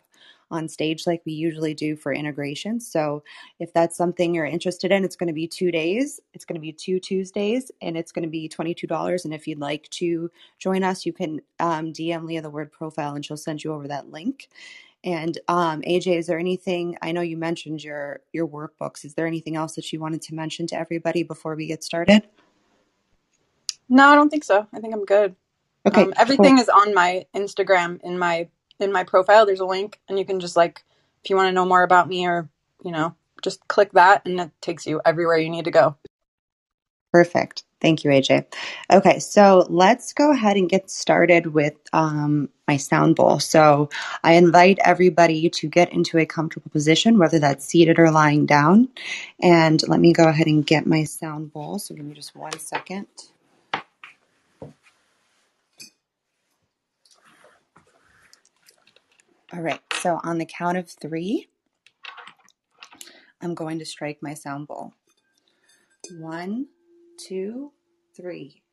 on 0.51 0.67
stage 0.67 1.05
like 1.07 1.21
we 1.25 1.33
usually 1.33 1.74
do 1.74 1.95
for 1.95 2.13
integration. 2.13 2.79
So 2.79 3.24
if 3.59 3.74
that's 3.74 3.98
something 3.98 4.33
you're 4.33 4.45
interested 4.45 4.91
in, 4.91 5.03
it's 5.03 5.15
going 5.15 5.27
to 5.27 5.33
be 5.33 5.48
two 5.48 5.71
days. 5.71 6.19
It's 6.33 6.45
going 6.45 6.55
to 6.55 6.62
be 6.62 6.71
two 6.71 7.00
Tuesdays 7.00 7.71
and 7.81 7.98
it's 7.98 8.12
going 8.12 8.24
to 8.24 8.29
be 8.29 8.50
$22. 8.50 9.25
And 9.25 9.33
if 9.33 9.48
you'd 9.48 9.59
like 9.59 9.89
to 9.91 10.31
join 10.59 10.83
us, 10.83 11.05
you 11.05 11.13
can 11.13 11.41
um, 11.59 11.93
DM 11.93 12.25
Leah 12.25 12.41
the 12.41 12.50
word 12.50 12.71
profile 12.71 13.15
and 13.15 13.25
she'll 13.25 13.38
send 13.38 13.63
you 13.63 13.74
over 13.74 13.88
that 13.88 14.09
link. 14.12 14.50
And 15.03 15.38
um, 15.48 15.82
AJ, 15.84 16.18
is 16.18 16.27
there 16.27 16.39
anything? 16.39 16.98
I 17.01 17.12
know 17.13 17.22
you 17.22 17.38
mentioned 17.38 17.84
your 17.84 18.22
your 18.34 18.48
workbooks. 18.48 19.06
Is 19.06 19.15
there 19.15 19.27
anything 19.27 19.56
else 19.56 19.75
that 19.75 19.91
you 19.94 20.00
wanted 20.00 20.22
to 20.24 20.36
mention 20.36 20.68
to 20.68 20.77
everybody 20.79 21.24
before 21.24 21.56
we 21.56 21.68
get 21.68 21.84
started? 21.84 22.27
No, 23.89 24.10
I 24.10 24.15
don't 24.15 24.29
think 24.29 24.44
so. 24.44 24.68
I 24.74 24.79
think 24.79 24.94
I'm 24.94 25.06
good. 25.06 25.36
Okay, 25.88 26.06
Um, 26.06 26.10
cool. 26.10 26.18
everything 26.22 26.60
is 26.60 26.70
on 26.70 26.94
my 26.94 27.25
Instagram 27.36 28.01
in 28.03 28.20
my 28.20 28.50
in 28.79 28.91
my 28.91 29.03
profile. 29.03 29.46
There's 29.46 29.62
a 29.62 29.65
link, 29.65 30.00
and 30.10 30.20
you 30.20 30.25
can 30.25 30.39
just 30.39 30.58
like 30.58 30.84
if 31.24 31.29
you 31.29 31.36
want 31.36 31.48
to 31.50 31.53
know 31.53 31.65
more 31.65 31.84
about 31.84 32.08
me 32.10 32.27
or 32.27 32.50
you 32.84 32.91
know 32.91 33.15
just 33.44 33.68
click 33.68 33.94
that, 33.94 34.25
and 34.25 34.39
it 34.39 34.51
takes 34.62 34.86
you 34.86 35.01
everywhere 35.06 35.38
you 35.38 35.50
need 35.50 35.65
to 35.65 35.72
go. 35.72 35.96
Perfect. 37.11 37.63
Thank 37.81 38.03
you, 38.03 38.11
AJ. 38.11 38.45
Okay, 38.91 39.19
so 39.19 39.65
let's 39.69 40.13
go 40.13 40.31
ahead 40.31 40.57
and 40.57 40.69
get 40.69 40.91
started 40.91 41.47
with 41.47 41.75
um, 41.93 42.49
my 42.67 42.77
sound 42.77 43.15
bowl. 43.15 43.39
So 43.39 43.89
I 44.23 44.33
invite 44.33 44.79
everybody 44.85 45.49
to 45.49 45.67
get 45.69 45.93
into 45.93 46.19
a 46.19 46.25
comfortable 46.25 46.69
position, 46.71 47.17
whether 47.17 47.39
that's 47.39 47.65
seated 47.65 47.99
or 47.99 48.11
lying 48.11 48.45
down. 48.45 48.89
And 49.41 49.81
let 49.87 50.01
me 50.01 50.13
go 50.13 50.27
ahead 50.27 50.47
and 50.47 50.65
get 50.67 50.85
my 50.87 51.05
sound 51.05 51.53
bowl. 51.53 51.79
So 51.79 51.95
give 51.95 52.05
me 52.05 52.13
just 52.15 52.35
one 52.35 52.59
second. 52.59 53.07
All 59.53 59.61
right, 59.61 59.81
so 59.93 60.19
on 60.23 60.37
the 60.37 60.45
count 60.45 60.77
of 60.77 60.89
three, 60.89 61.49
I'm 63.41 63.55
going 63.55 63.79
to 63.79 63.85
strike 63.85 64.19
my 64.21 64.35
sound 64.35 64.67
bowl. 64.67 64.93
One, 66.19 66.67
two, 67.19 67.71
three. 68.15 68.63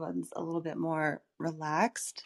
Everyone's 0.00 0.32
a 0.36 0.42
little 0.42 0.60
bit 0.60 0.76
more 0.76 1.22
relaxed 1.38 2.22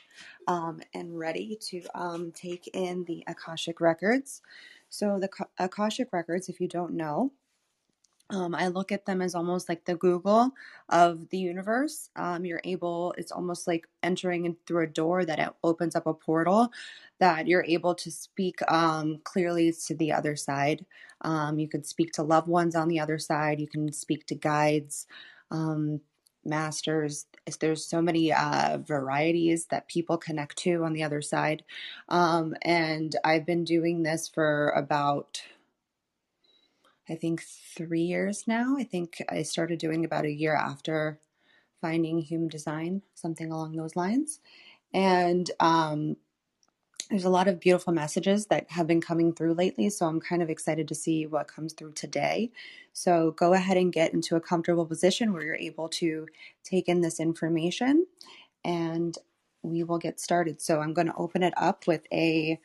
um, 0.46 0.80
and 0.94 1.18
ready 1.18 1.58
to 1.60 1.82
um, 1.94 2.32
take 2.32 2.68
in 2.72 3.04
the 3.04 3.24
Akashic 3.26 3.80
records. 3.80 4.42
So 4.90 5.18
the 5.18 5.28
Akashic 5.58 6.12
records, 6.12 6.48
if 6.48 6.60
you 6.60 6.68
don't 6.68 6.94
know, 6.94 7.32
um, 8.30 8.54
I 8.54 8.68
look 8.68 8.90
at 8.90 9.04
them 9.04 9.20
as 9.20 9.34
almost 9.34 9.68
like 9.68 9.84
the 9.84 9.96
Google 9.96 10.50
of 10.88 11.28
the 11.28 11.38
universe. 11.38 12.10
Um, 12.16 12.44
you're 12.44 12.60
able, 12.64 13.14
it's 13.18 13.32
almost 13.32 13.66
like 13.66 13.86
entering 14.02 14.46
in 14.46 14.56
through 14.66 14.84
a 14.84 14.86
door 14.86 15.24
that 15.24 15.38
it 15.38 15.50
opens 15.62 15.94
up 15.94 16.06
a 16.06 16.14
portal 16.14 16.70
that 17.20 17.46
you're 17.46 17.64
able 17.64 17.94
to 17.96 18.10
speak 18.10 18.60
um, 18.70 19.18
clearly 19.24 19.72
to 19.86 19.94
the 19.94 20.12
other 20.12 20.36
side. 20.36 20.86
Um, 21.20 21.58
you 21.58 21.68
can 21.68 21.84
speak 21.84 22.12
to 22.12 22.22
loved 22.22 22.48
ones 22.48 22.74
on 22.74 22.88
the 22.88 23.00
other 23.00 23.18
side, 23.18 23.60
you 23.60 23.68
can 23.68 23.92
speak 23.92 24.26
to 24.26 24.34
guides, 24.34 25.06
um, 25.50 26.00
masters. 26.44 27.26
There's 27.60 27.84
so 27.84 28.00
many 28.00 28.32
uh, 28.32 28.78
varieties 28.78 29.66
that 29.66 29.88
people 29.88 30.16
connect 30.16 30.56
to 30.58 30.84
on 30.84 30.94
the 30.94 31.02
other 31.02 31.20
side. 31.20 31.62
Um, 32.08 32.54
and 32.62 33.14
I've 33.22 33.44
been 33.44 33.64
doing 33.64 34.02
this 34.02 34.28
for 34.28 34.70
about 34.70 35.42
I 37.08 37.16
think 37.16 37.42
three 37.42 38.00
years 38.00 38.44
now. 38.46 38.76
I 38.78 38.84
think 38.84 39.22
I 39.28 39.42
started 39.42 39.78
doing 39.78 40.04
about 40.04 40.24
a 40.24 40.32
year 40.32 40.54
after 40.56 41.20
finding 41.80 42.18
human 42.20 42.48
design, 42.48 43.02
something 43.14 43.52
along 43.52 43.76
those 43.76 43.94
lines. 43.94 44.40
And 44.94 45.50
um, 45.60 46.16
there's 47.10 47.24
a 47.24 47.30
lot 47.30 47.48
of 47.48 47.60
beautiful 47.60 47.92
messages 47.92 48.46
that 48.46 48.70
have 48.70 48.86
been 48.86 49.00
coming 49.00 49.32
through 49.32 49.54
lately. 49.54 49.90
So 49.90 50.06
I'm 50.06 50.20
kind 50.20 50.42
of 50.42 50.50
excited 50.50 50.88
to 50.88 50.94
see 50.94 51.26
what 51.26 51.48
comes 51.48 51.72
through 51.72 51.92
today. 51.92 52.50
So 52.92 53.32
go 53.32 53.52
ahead 53.52 53.76
and 53.76 53.92
get 53.92 54.14
into 54.14 54.36
a 54.36 54.40
comfortable 54.40 54.86
position 54.86 55.32
where 55.32 55.42
you're 55.42 55.54
able 55.56 55.88
to 55.90 56.26
take 56.62 56.88
in 56.88 57.00
this 57.00 57.20
information 57.20 58.06
and 58.64 59.16
we 59.62 59.82
will 59.82 59.98
get 59.98 60.20
started. 60.20 60.60
So 60.60 60.80
I'm 60.80 60.94
going 60.94 61.06
to 61.06 61.16
open 61.16 61.42
it 61.42 61.54
up 61.56 61.86
with 61.86 62.06
a 62.12 62.58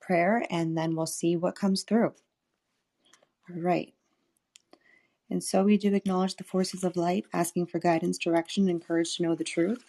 prayer 0.00 0.44
and 0.50 0.76
then 0.76 0.94
we'll 0.94 1.06
see 1.06 1.36
what 1.36 1.54
comes 1.54 1.82
through. 1.82 2.14
All 3.50 3.60
right. 3.60 3.92
And 5.30 5.42
so 5.42 5.64
we 5.64 5.76
do 5.76 5.92
acknowledge 5.94 6.36
the 6.36 6.44
forces 6.44 6.84
of 6.84 6.96
light, 6.96 7.26
asking 7.32 7.66
for 7.66 7.78
guidance, 7.78 8.18
direction, 8.18 8.68
and 8.68 8.84
courage 8.84 9.16
to 9.16 9.24
know 9.24 9.34
the 9.34 9.44
truth, 9.44 9.84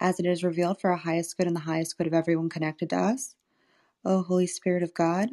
as 0.00 0.20
it 0.20 0.26
is 0.26 0.44
revealed 0.44 0.80
for 0.80 0.90
our 0.90 0.96
highest 0.96 1.36
good 1.36 1.46
and 1.46 1.56
the 1.56 1.60
highest 1.60 1.98
good 1.98 2.06
of 2.06 2.14
everyone 2.14 2.48
connected 2.48 2.90
to 2.90 2.96
us. 2.96 3.34
O 4.04 4.22
Holy 4.22 4.46
Spirit 4.46 4.82
of 4.82 4.94
God, 4.94 5.30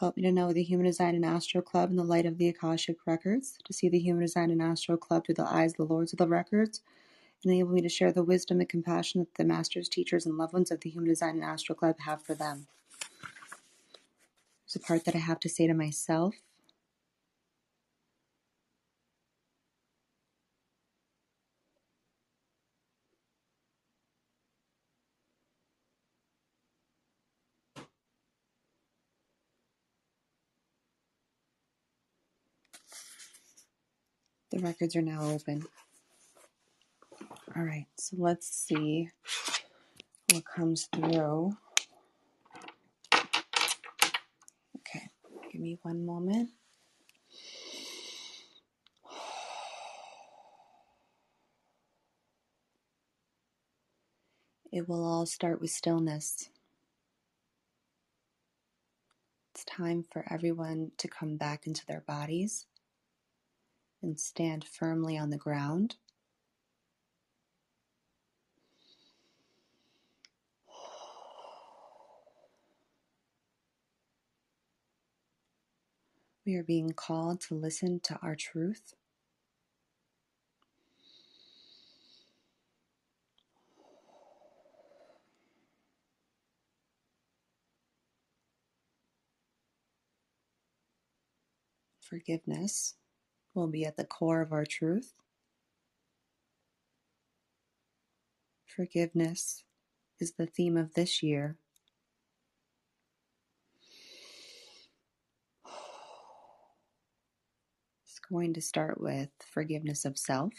help 0.00 0.16
me 0.16 0.22
to 0.24 0.32
know 0.32 0.52
the 0.52 0.62
Human 0.62 0.86
Design 0.86 1.14
and 1.14 1.24
Astro 1.24 1.62
Club 1.62 1.90
in 1.90 1.96
the 1.96 2.04
light 2.04 2.26
of 2.26 2.38
the 2.38 2.48
Akashic 2.48 2.96
Records, 3.06 3.58
to 3.64 3.72
see 3.72 3.88
the 3.88 3.98
Human 3.98 4.22
Design 4.22 4.50
and 4.50 4.62
Astro 4.62 4.96
Club 4.96 5.26
through 5.26 5.36
the 5.36 5.46
eyes 5.46 5.72
of 5.72 5.78
the 5.78 5.94
Lords 5.94 6.12
of 6.12 6.18
the 6.18 6.28
Records, 6.28 6.82
and 7.44 7.52
enable 7.52 7.72
me 7.72 7.82
to 7.82 7.88
share 7.88 8.12
the 8.12 8.24
wisdom 8.24 8.60
and 8.60 8.68
compassion 8.68 9.20
that 9.20 9.34
the 9.36 9.44
masters, 9.44 9.88
teachers, 9.88 10.26
and 10.26 10.38
loved 10.38 10.54
ones 10.54 10.70
of 10.70 10.80
the 10.80 10.90
Human 10.90 11.08
Design 11.10 11.36
and 11.36 11.44
Astro 11.44 11.74
Club 11.74 11.96
have 12.00 12.22
for 12.22 12.34
them. 12.34 12.66
There's 14.66 14.76
a 14.82 14.86
part 14.86 15.04
that 15.06 15.14
I 15.16 15.18
have 15.18 15.40
to 15.40 15.48
say 15.48 15.66
to 15.66 15.74
myself. 15.74 16.36
The 34.58 34.64
records 34.64 34.96
are 34.96 35.02
now 35.02 35.22
open. 35.22 35.64
All 37.54 37.62
right, 37.62 37.86
so 37.96 38.16
let's 38.18 38.48
see 38.48 39.08
what 40.32 40.42
comes 40.44 40.88
through. 40.92 41.56
Okay, 44.78 45.10
give 45.52 45.60
me 45.60 45.78
one 45.82 46.04
moment. 46.04 46.50
It 54.72 54.88
will 54.88 55.04
all 55.04 55.24
start 55.24 55.60
with 55.60 55.70
stillness. 55.70 56.50
It's 59.54 59.64
time 59.64 60.04
for 60.10 60.26
everyone 60.28 60.90
to 60.98 61.06
come 61.06 61.36
back 61.36 61.68
into 61.68 61.86
their 61.86 62.00
bodies 62.00 62.66
and 64.02 64.18
stand 64.18 64.64
firmly 64.64 65.18
on 65.18 65.30
the 65.30 65.38
ground. 65.38 65.96
We 76.46 76.54
are 76.54 76.62
being 76.62 76.92
called 76.92 77.42
to 77.42 77.54
listen 77.54 78.00
to 78.04 78.18
our 78.22 78.34
truth. 78.34 78.94
Forgiveness 92.00 92.94
will 93.58 93.68
be 93.68 93.84
at 93.84 93.96
the 93.96 94.04
core 94.04 94.40
of 94.40 94.52
our 94.52 94.64
truth. 94.64 95.14
Forgiveness 98.64 99.64
is 100.20 100.32
the 100.32 100.46
theme 100.46 100.76
of 100.76 100.94
this 100.94 101.22
year. 101.22 101.56
It's 108.04 108.20
going 108.20 108.54
to 108.54 108.60
start 108.60 109.00
with 109.00 109.30
forgiveness 109.52 110.04
of 110.04 110.16
self, 110.18 110.52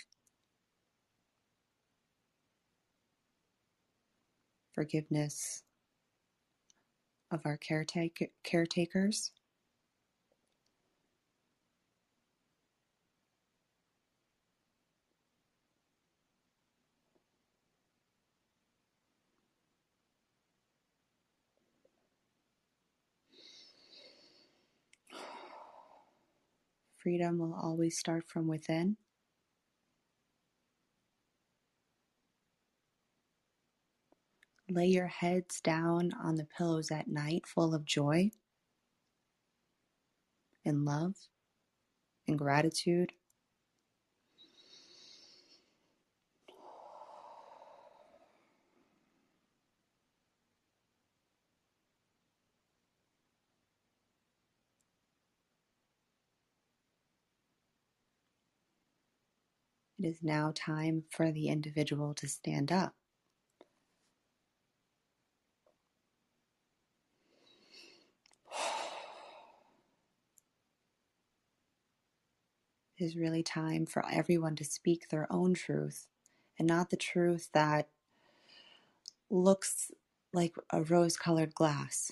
forgiveness 4.73 5.63
of 7.31 7.41
our 7.45 7.57
caretaker, 7.57 8.27
caretakers, 8.43 9.31
Freedom 27.09 27.39
will 27.39 27.55
always 27.59 27.97
start 27.97 28.27
from 28.27 28.47
within. 28.47 28.95
Lay 34.69 34.85
your 34.85 35.07
heads 35.07 35.59
down 35.59 36.11
on 36.23 36.35
the 36.35 36.45
pillows 36.45 36.91
at 36.91 37.07
night 37.07 37.47
full 37.47 37.73
of 37.73 37.83
joy 37.83 38.29
and 40.63 40.85
love 40.85 41.15
and 42.27 42.37
gratitude. 42.37 43.13
It 59.99 60.07
is 60.07 60.23
now 60.23 60.53
time 60.55 61.03
for 61.11 61.31
the 61.31 61.49
individual 61.49 62.13
to 62.15 62.27
stand 62.27 62.71
up. 62.71 62.95
It 72.97 73.03
is 73.05 73.17
really 73.17 73.43
time 73.43 73.85
for 73.85 74.05
everyone 74.09 74.55
to 74.57 74.63
speak 74.63 75.09
their 75.09 75.31
own 75.31 75.53
truth 75.53 76.07
and 76.57 76.67
not 76.67 76.89
the 76.89 76.97
truth 76.97 77.49
that 77.53 77.89
looks 79.29 79.91
like 80.33 80.55
a 80.71 80.81
rose 80.83 81.17
colored 81.17 81.53
glass. 81.55 82.11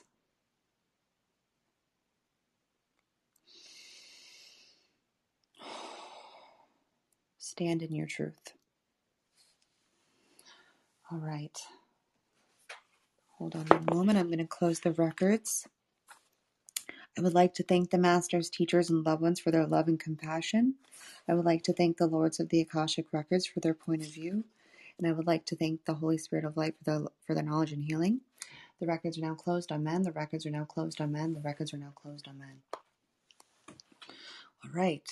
Stand 7.47 7.83
in 7.83 7.93
your 7.95 8.07
truth. 8.07 8.53
All 11.11 11.19
right. 11.19 11.57
Hold 13.37 13.55
on 13.55 13.67
a 13.71 13.95
moment. 13.95 14.19
I'm 14.19 14.27
going 14.27 14.39
to 14.39 14.47
close 14.47 14.79
the 14.81 14.93
records. 14.93 15.67
I 17.17 17.21
would 17.21 17.35
like 17.35 17.53
to 17.55 17.63
thank 17.63 17.91
the 17.91 17.99
masters, 17.99 18.49
teachers, 18.49 18.89
and 18.89 19.05
loved 19.05 19.21
ones 19.21 19.39
for 19.39 19.51
their 19.51 19.67
love 19.67 19.87
and 19.87 19.99
compassion. 19.99 20.75
I 21.29 21.35
would 21.35 21.45
like 21.45 21.63
to 21.63 21.73
thank 21.73 21.97
the 21.97 22.07
lords 22.07 22.39
of 22.39 22.49
the 22.49 22.61
Akashic 22.61 23.07
Records 23.13 23.45
for 23.47 23.59
their 23.61 23.75
point 23.75 24.03
of 24.03 24.13
view. 24.13 24.45
And 24.99 25.07
I 25.07 25.13
would 25.13 25.27
like 25.27 25.45
to 25.47 25.55
thank 25.57 25.85
the 25.85 25.95
Holy 25.95 26.17
Spirit 26.17 26.45
of 26.45 26.57
Light 26.57 26.75
for 26.77 26.85
their, 26.85 27.07
for 27.27 27.35
their 27.35 27.43
knowledge 27.43 27.73
and 27.73 27.83
healing. 27.83 28.21
The 28.81 28.87
records 28.87 29.17
are 29.17 29.21
now 29.21 29.35
closed 29.35 29.71
on 29.71 29.83
men. 29.83 30.03
The 30.03 30.11
records 30.13 30.45
are 30.45 30.51
now 30.51 30.65
closed 30.65 31.01
on 31.01 31.11
men. 31.13 31.33
The 31.33 31.41
records 31.41 31.73
are 31.73 31.77
now 31.79 31.93
closed 31.95 32.27
on 32.27 32.39
men. 32.39 32.57
All 34.65 34.71
right. 34.73 35.07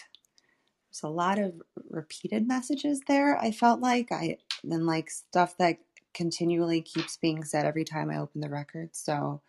There's 0.96 1.12
a 1.12 1.14
lot 1.14 1.40
of 1.40 1.62
repeated 1.90 2.48
messages 2.48 3.02
there. 3.06 3.38
I 3.38 3.52
felt 3.52 3.82
like 3.82 4.14
I 4.14 4.38
then 4.64 4.86
like 4.86 5.10
stuff 5.10 5.58
that 5.58 5.78
continually 6.14 6.82
keeps 6.82 7.18
being 7.18 7.44
said 7.44 7.66
every 7.66 7.84
time 7.84 8.10
I 8.10 8.20
open 8.20 8.40
the 8.40 8.50
record. 8.50 8.92
So 8.94 9.42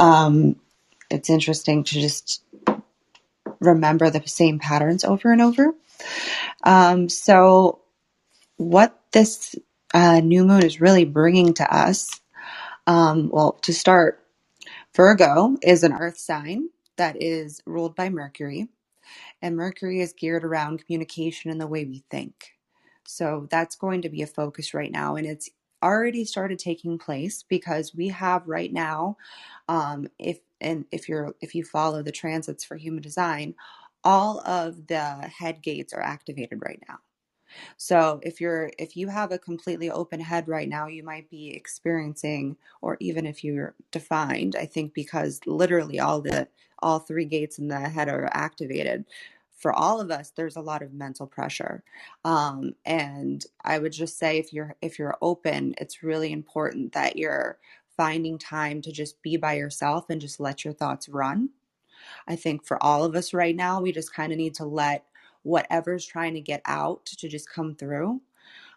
um, 0.00 0.56
it's 1.08 1.30
interesting 1.30 1.84
to 1.84 2.00
just 2.00 2.42
remember 3.60 4.10
the 4.10 4.26
same 4.26 4.58
patterns 4.58 5.04
over 5.04 5.30
and 5.30 5.40
over. 5.40 5.72
Um, 6.64 7.08
so 7.08 7.80
what 8.56 8.98
this 9.12 9.54
uh, 9.94 10.18
new 10.18 10.44
moon 10.44 10.64
is 10.64 10.80
really 10.80 11.04
bringing 11.04 11.54
to 11.54 11.74
us, 11.74 12.20
um, 12.88 13.30
well, 13.32 13.52
to 13.62 13.72
start, 13.72 14.18
Virgo 14.96 15.56
is 15.62 15.84
an 15.84 15.92
earth 15.92 16.18
sign 16.18 16.70
that 16.96 17.22
is 17.22 17.60
ruled 17.66 17.94
by 17.94 18.08
Mercury 18.08 18.68
and 19.42 19.56
Mercury 19.56 20.00
is 20.00 20.14
geared 20.14 20.44
around 20.44 20.86
communication 20.86 21.50
and 21.50 21.60
the 21.60 21.66
way 21.66 21.84
we 21.84 22.04
think. 22.10 22.52
So 23.06 23.48
that's 23.50 23.76
going 23.76 24.02
to 24.02 24.08
be 24.08 24.22
a 24.22 24.26
focus 24.28 24.74
right 24.74 24.92
now, 24.92 25.16
and 25.16 25.26
it's 25.26 25.50
already 25.82 26.24
started 26.24 26.58
taking 26.60 26.98
place 26.98 27.42
because 27.42 27.94
we 27.94 28.08
have 28.08 28.46
right 28.46 28.72
now, 28.72 29.16
um, 29.68 30.06
if 30.18 30.38
and 30.60 30.86
if 30.92 31.08
you're 31.08 31.34
if 31.40 31.54
you 31.54 31.64
follow 31.64 32.02
the 32.02 32.12
transits 32.12 32.64
for 32.64 32.76
human 32.76 33.02
design, 33.02 33.54
all 34.04 34.40
of 34.46 34.86
the 34.86 35.00
head 35.00 35.62
gates 35.62 35.92
are 35.92 36.02
activated 36.02 36.60
right 36.64 36.82
now. 36.88 36.98
So 37.76 38.20
if 38.22 38.40
you're 38.40 38.70
if 38.78 38.96
you 38.96 39.08
have 39.08 39.32
a 39.32 39.38
completely 39.38 39.90
open 39.90 40.20
head 40.20 40.48
right 40.48 40.68
now, 40.68 40.86
you 40.86 41.02
might 41.02 41.28
be 41.30 41.50
experiencing 41.54 42.56
or 42.80 42.96
even 43.00 43.26
if 43.26 43.44
you're 43.44 43.74
defined, 43.90 44.56
I 44.58 44.66
think 44.66 44.94
because 44.94 45.40
literally 45.46 46.00
all 46.00 46.20
the 46.20 46.48
all 46.80 46.98
three 46.98 47.24
gates 47.24 47.58
in 47.58 47.68
the 47.68 47.80
head 47.80 48.08
are 48.08 48.28
activated. 48.32 49.04
For 49.56 49.72
all 49.72 50.00
of 50.00 50.10
us, 50.10 50.30
there's 50.30 50.56
a 50.56 50.60
lot 50.60 50.82
of 50.82 50.92
mental 50.92 51.26
pressure, 51.26 51.84
um, 52.24 52.74
and 52.84 53.44
I 53.64 53.78
would 53.78 53.92
just 53.92 54.18
say 54.18 54.38
if 54.38 54.52
you're 54.52 54.74
if 54.82 54.98
you're 54.98 55.16
open, 55.22 55.74
it's 55.78 56.02
really 56.02 56.32
important 56.32 56.92
that 56.94 57.16
you're 57.16 57.58
finding 57.96 58.38
time 58.38 58.82
to 58.82 58.90
just 58.90 59.22
be 59.22 59.36
by 59.36 59.54
yourself 59.54 60.10
and 60.10 60.20
just 60.20 60.40
let 60.40 60.64
your 60.64 60.74
thoughts 60.74 61.08
run. 61.08 61.50
I 62.26 62.36
think 62.36 62.64
for 62.64 62.82
all 62.82 63.04
of 63.04 63.14
us 63.14 63.34
right 63.34 63.54
now, 63.54 63.80
we 63.80 63.92
just 63.92 64.14
kind 64.14 64.32
of 64.32 64.38
need 64.38 64.54
to 64.54 64.64
let 64.64 65.04
whatever's 65.44 66.06
trying 66.06 66.34
to 66.34 66.40
get 66.40 66.62
out 66.66 67.06
to 67.06 67.28
just 67.28 67.50
come 67.50 67.74
through. 67.74 68.20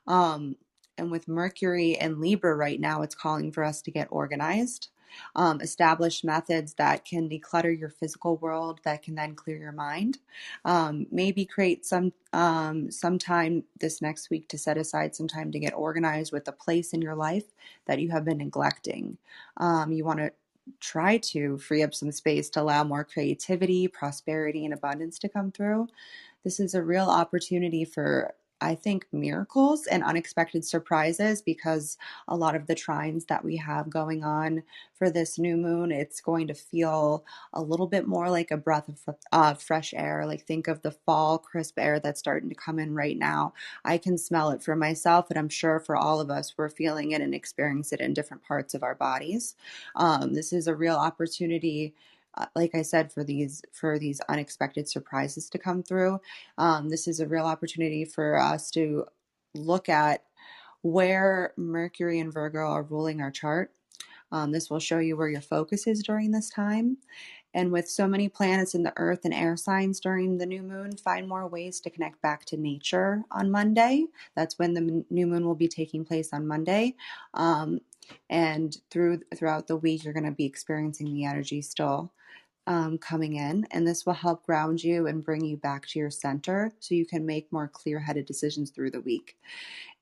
Um, 0.07 0.55
and 0.97 1.11
with 1.11 1.27
Mercury 1.27 1.97
and 1.97 2.19
Libra 2.19 2.55
right 2.55 2.79
now, 2.79 3.01
it's 3.01 3.15
calling 3.15 3.51
for 3.51 3.63
us 3.63 3.81
to 3.81 3.91
get 3.91 4.07
organized, 4.11 4.89
um, 5.35 5.59
establish 5.61 6.23
methods 6.23 6.75
that 6.75 7.05
can 7.05 7.29
declutter 7.29 7.77
your 7.77 7.89
physical 7.89 8.37
world, 8.37 8.79
that 8.83 9.01
can 9.03 9.15
then 9.15 9.35
clear 9.35 9.57
your 9.57 9.71
mind. 9.71 10.19
Um, 10.65 11.07
maybe 11.11 11.45
create 11.45 11.85
some 11.85 12.13
um, 12.33 12.91
some 12.91 13.17
time 13.17 13.63
this 13.79 14.01
next 14.01 14.29
week 14.29 14.47
to 14.49 14.57
set 14.57 14.77
aside 14.77 15.15
some 15.15 15.27
time 15.27 15.51
to 15.51 15.59
get 15.59 15.73
organized 15.73 16.31
with 16.31 16.47
a 16.47 16.51
place 16.51 16.93
in 16.93 17.01
your 17.01 17.15
life 17.15 17.45
that 17.87 17.99
you 17.99 18.11
have 18.11 18.25
been 18.25 18.37
neglecting. 18.39 19.17
Um, 19.57 19.91
you 19.91 20.05
want 20.05 20.19
to 20.19 20.31
try 20.79 21.17
to 21.17 21.57
free 21.57 21.83
up 21.83 21.93
some 21.93 22.11
space 22.11 22.49
to 22.51 22.61
allow 22.61 22.83
more 22.83 23.03
creativity, 23.03 23.87
prosperity, 23.87 24.65
and 24.65 24.73
abundance 24.73 25.19
to 25.19 25.29
come 25.29 25.51
through. 25.51 25.87
This 26.45 26.59
is 26.59 26.75
a 26.75 26.83
real 26.83 27.09
opportunity 27.09 27.83
for, 27.83 28.35
I 28.61 28.75
think, 28.75 29.07
miracles 29.11 29.87
and 29.87 30.03
unexpected 30.03 30.63
surprises 30.63 31.41
because 31.41 31.97
a 32.27 32.37
lot 32.37 32.55
of 32.55 32.67
the 32.67 32.75
trines 32.75 33.25
that 33.27 33.43
we 33.43 33.57
have 33.57 33.89
going 33.89 34.23
on 34.23 34.61
for 34.93 35.09
this 35.09 35.39
new 35.39 35.57
moon, 35.57 35.91
it's 35.91 36.21
going 36.21 36.47
to 36.47 36.53
feel 36.53 37.25
a 37.51 37.63
little 37.63 37.87
bit 37.87 38.07
more 38.07 38.29
like 38.29 38.51
a 38.51 38.57
breath 38.57 38.87
of 38.87 39.15
uh, 39.31 39.55
fresh 39.55 39.91
air. 39.95 40.27
Like, 40.27 40.45
think 40.45 40.67
of 40.67 40.83
the 40.83 40.91
fall 40.91 41.39
crisp 41.39 41.79
air 41.79 41.99
that's 41.99 42.19
starting 42.19 42.49
to 42.49 42.55
come 42.55 42.77
in 42.77 42.93
right 42.93 43.17
now. 43.17 43.53
I 43.83 43.97
can 43.97 44.15
smell 44.15 44.51
it 44.51 44.61
for 44.61 44.75
myself, 44.75 45.31
and 45.31 45.39
I'm 45.39 45.49
sure 45.49 45.79
for 45.79 45.97
all 45.97 46.21
of 46.21 46.29
us, 46.29 46.53
we're 46.55 46.69
feeling 46.69 47.11
it 47.11 47.21
and 47.21 47.33
experiencing 47.33 47.97
it 47.99 48.05
in 48.05 48.13
different 48.13 48.43
parts 48.43 48.75
of 48.75 48.83
our 48.83 48.95
bodies. 48.95 49.55
Um, 49.95 50.33
this 50.35 50.53
is 50.53 50.67
a 50.67 50.75
real 50.75 50.95
opportunity 50.95 51.95
like 52.55 52.75
I 52.75 52.81
said, 52.81 53.11
for 53.11 53.23
these 53.23 53.61
for 53.71 53.97
these 53.99 54.21
unexpected 54.29 54.87
surprises 54.89 55.49
to 55.49 55.57
come 55.57 55.83
through. 55.83 56.19
Um, 56.57 56.89
this 56.89 57.07
is 57.07 57.19
a 57.19 57.27
real 57.27 57.45
opportunity 57.45 58.05
for 58.05 58.37
us 58.37 58.69
to 58.71 59.05
look 59.53 59.89
at 59.89 60.23
where 60.81 61.53
Mercury 61.57 62.19
and 62.19 62.31
Virgo 62.31 62.59
are 62.59 62.83
ruling 62.83 63.21
our 63.21 63.31
chart. 63.31 63.71
Um, 64.31 64.51
this 64.51 64.69
will 64.69 64.79
show 64.79 64.99
you 64.99 65.15
where 65.15 65.29
your 65.29 65.41
focus 65.41 65.87
is 65.87 66.03
during 66.03 66.31
this 66.31 66.49
time. 66.49 66.97
And 67.53 67.71
with 67.71 67.89
so 67.89 68.05
many 68.05 68.27
planets 68.27 68.75
in 68.75 68.83
the 68.83 68.93
earth 68.97 69.21
and 69.23 69.33
air 69.33 69.55
signs 69.55 70.01
during 70.01 70.37
the 70.37 70.45
new 70.45 70.61
moon, 70.61 70.97
find 70.97 71.27
more 71.27 71.47
ways 71.47 71.79
to 71.81 71.89
connect 71.89 72.21
back 72.21 72.43
to 72.45 72.57
nature 72.57 73.23
on 73.31 73.49
Monday. 73.49 74.07
That's 74.35 74.59
when 74.59 74.73
the 74.73 75.05
new 75.09 75.25
moon 75.25 75.45
will 75.45 75.55
be 75.55 75.69
taking 75.69 76.03
place 76.03 76.33
on 76.33 76.47
Monday. 76.47 76.95
Um, 77.33 77.79
and 78.29 78.75
through 78.91 79.21
throughout 79.35 79.67
the 79.67 79.77
week, 79.77 80.03
you're 80.03 80.13
going 80.13 80.25
to 80.25 80.31
be 80.31 80.45
experiencing 80.45 81.13
the 81.13 81.23
energy 81.23 81.61
still 81.61 82.11
um, 82.67 82.97
coming 82.97 83.35
in, 83.35 83.67
and 83.71 83.87
this 83.87 84.05
will 84.05 84.13
help 84.13 84.45
ground 84.45 84.83
you 84.83 85.07
and 85.07 85.23
bring 85.23 85.43
you 85.45 85.57
back 85.57 85.87
to 85.87 85.99
your 85.99 86.09
center 86.09 86.71
so 86.79 86.95
you 86.95 87.05
can 87.05 87.25
make 87.25 87.51
more 87.51 87.67
clear 87.67 87.99
headed 87.99 88.25
decisions 88.25 88.71
through 88.71 88.91
the 88.91 89.01
week. 89.01 89.37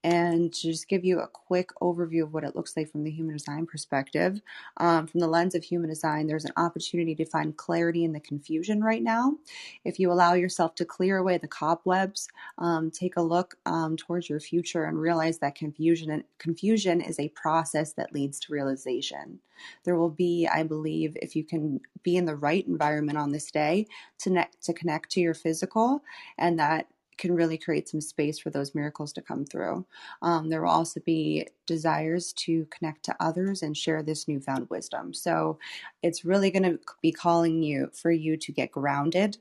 And 0.04 0.54
to 0.54 0.62
just 0.62 0.90
give 0.90 1.06
you 1.06 1.20
a 1.20 1.28
quick 1.28 1.70
overview 1.82 2.24
of 2.24 2.34
what 2.34 2.44
it 2.44 2.56
looks 2.56 2.76
like 2.76 2.92
from 2.92 3.04
the 3.04 3.12
human 3.12 3.38
design 3.38 3.66
perspective, 3.66 4.42
um, 4.78 5.08
from 5.08 5.22
the 5.22 5.28
lens 5.28 5.56
of 5.56 5.64
human 5.64 5.90
design, 5.90 6.28
there's 6.28 6.46
an 6.46 6.52
opportunity 6.58 7.16
to 7.16 7.26
find 7.26 7.56
clarity 7.56 8.04
in 8.04 8.12
the 8.12 8.20
confusion 8.20 8.84
right 8.84 9.02
now. 9.02 9.38
If 9.86 10.00
you 10.00 10.12
allow 10.12 10.34
yourself 10.34 10.76
to 10.76 10.86
clear 10.86 11.18
away 11.18 11.38
the 11.38 11.48
cobwebs, 11.48 12.28
um, 12.58 12.92
take 12.92 13.16
a 13.16 13.22
look 13.22 13.56
um, 13.66 13.96
towards 13.96 14.30
your 14.30 14.40
future 14.40 14.84
and 14.84 15.00
realize 15.00 15.40
that 15.40 15.56
confusion 15.56 16.12
and 16.12 16.24
confusion 16.38 17.00
is 17.00 17.20
a 17.20 17.30
process 17.30 17.94
that 17.94 18.14
leads 18.14 18.40
to 18.42 18.54
realization. 18.54 19.40
There 19.86 19.96
will 19.96 20.10
be, 20.10 20.48
I 20.52 20.64
believe, 20.64 21.16
if 21.22 21.36
you 21.36 21.44
can 21.44 21.80
be 22.02 22.18
in 22.18 22.26
the 22.26 22.36
right 22.36 22.68
environment 22.68 23.18
on 23.18 23.32
this 23.32 23.52
day 23.52 23.88
to, 24.20 24.30
ne- 24.32 24.50
to 24.64 24.74
connect 24.74 25.12
to 25.12 25.22
your 25.22 25.34
physical, 25.34 26.04
and 26.38 26.60
that 26.60 26.88
can 27.18 27.34
really 27.34 27.58
create 27.58 27.88
some 27.90 28.02
space 28.02 28.40
for 28.40 28.50
those 28.50 28.76
miracles 28.76 29.14
to 29.14 29.22
come 29.22 29.46
through. 29.46 29.86
Um, 30.22 30.50
there 30.50 30.62
will 30.62 30.70
also 30.70 31.00
be 31.02 31.48
desires 31.66 32.34
to 32.34 32.66
connect 32.66 33.04
to 33.06 33.16
others 33.20 33.64
and 33.64 33.76
share 33.76 34.04
this 34.04 34.28
newfound 34.28 34.70
wisdom. 34.70 35.14
So 35.14 35.58
it's 36.02 36.26
really 36.26 36.52
going 36.52 36.64
to 36.64 36.80
be 37.02 37.12
calling 37.12 37.64
you 37.64 37.90
for 37.94 38.12
you 38.12 38.38
to 38.38 38.52
get 38.52 38.72
grounded. 38.72 39.38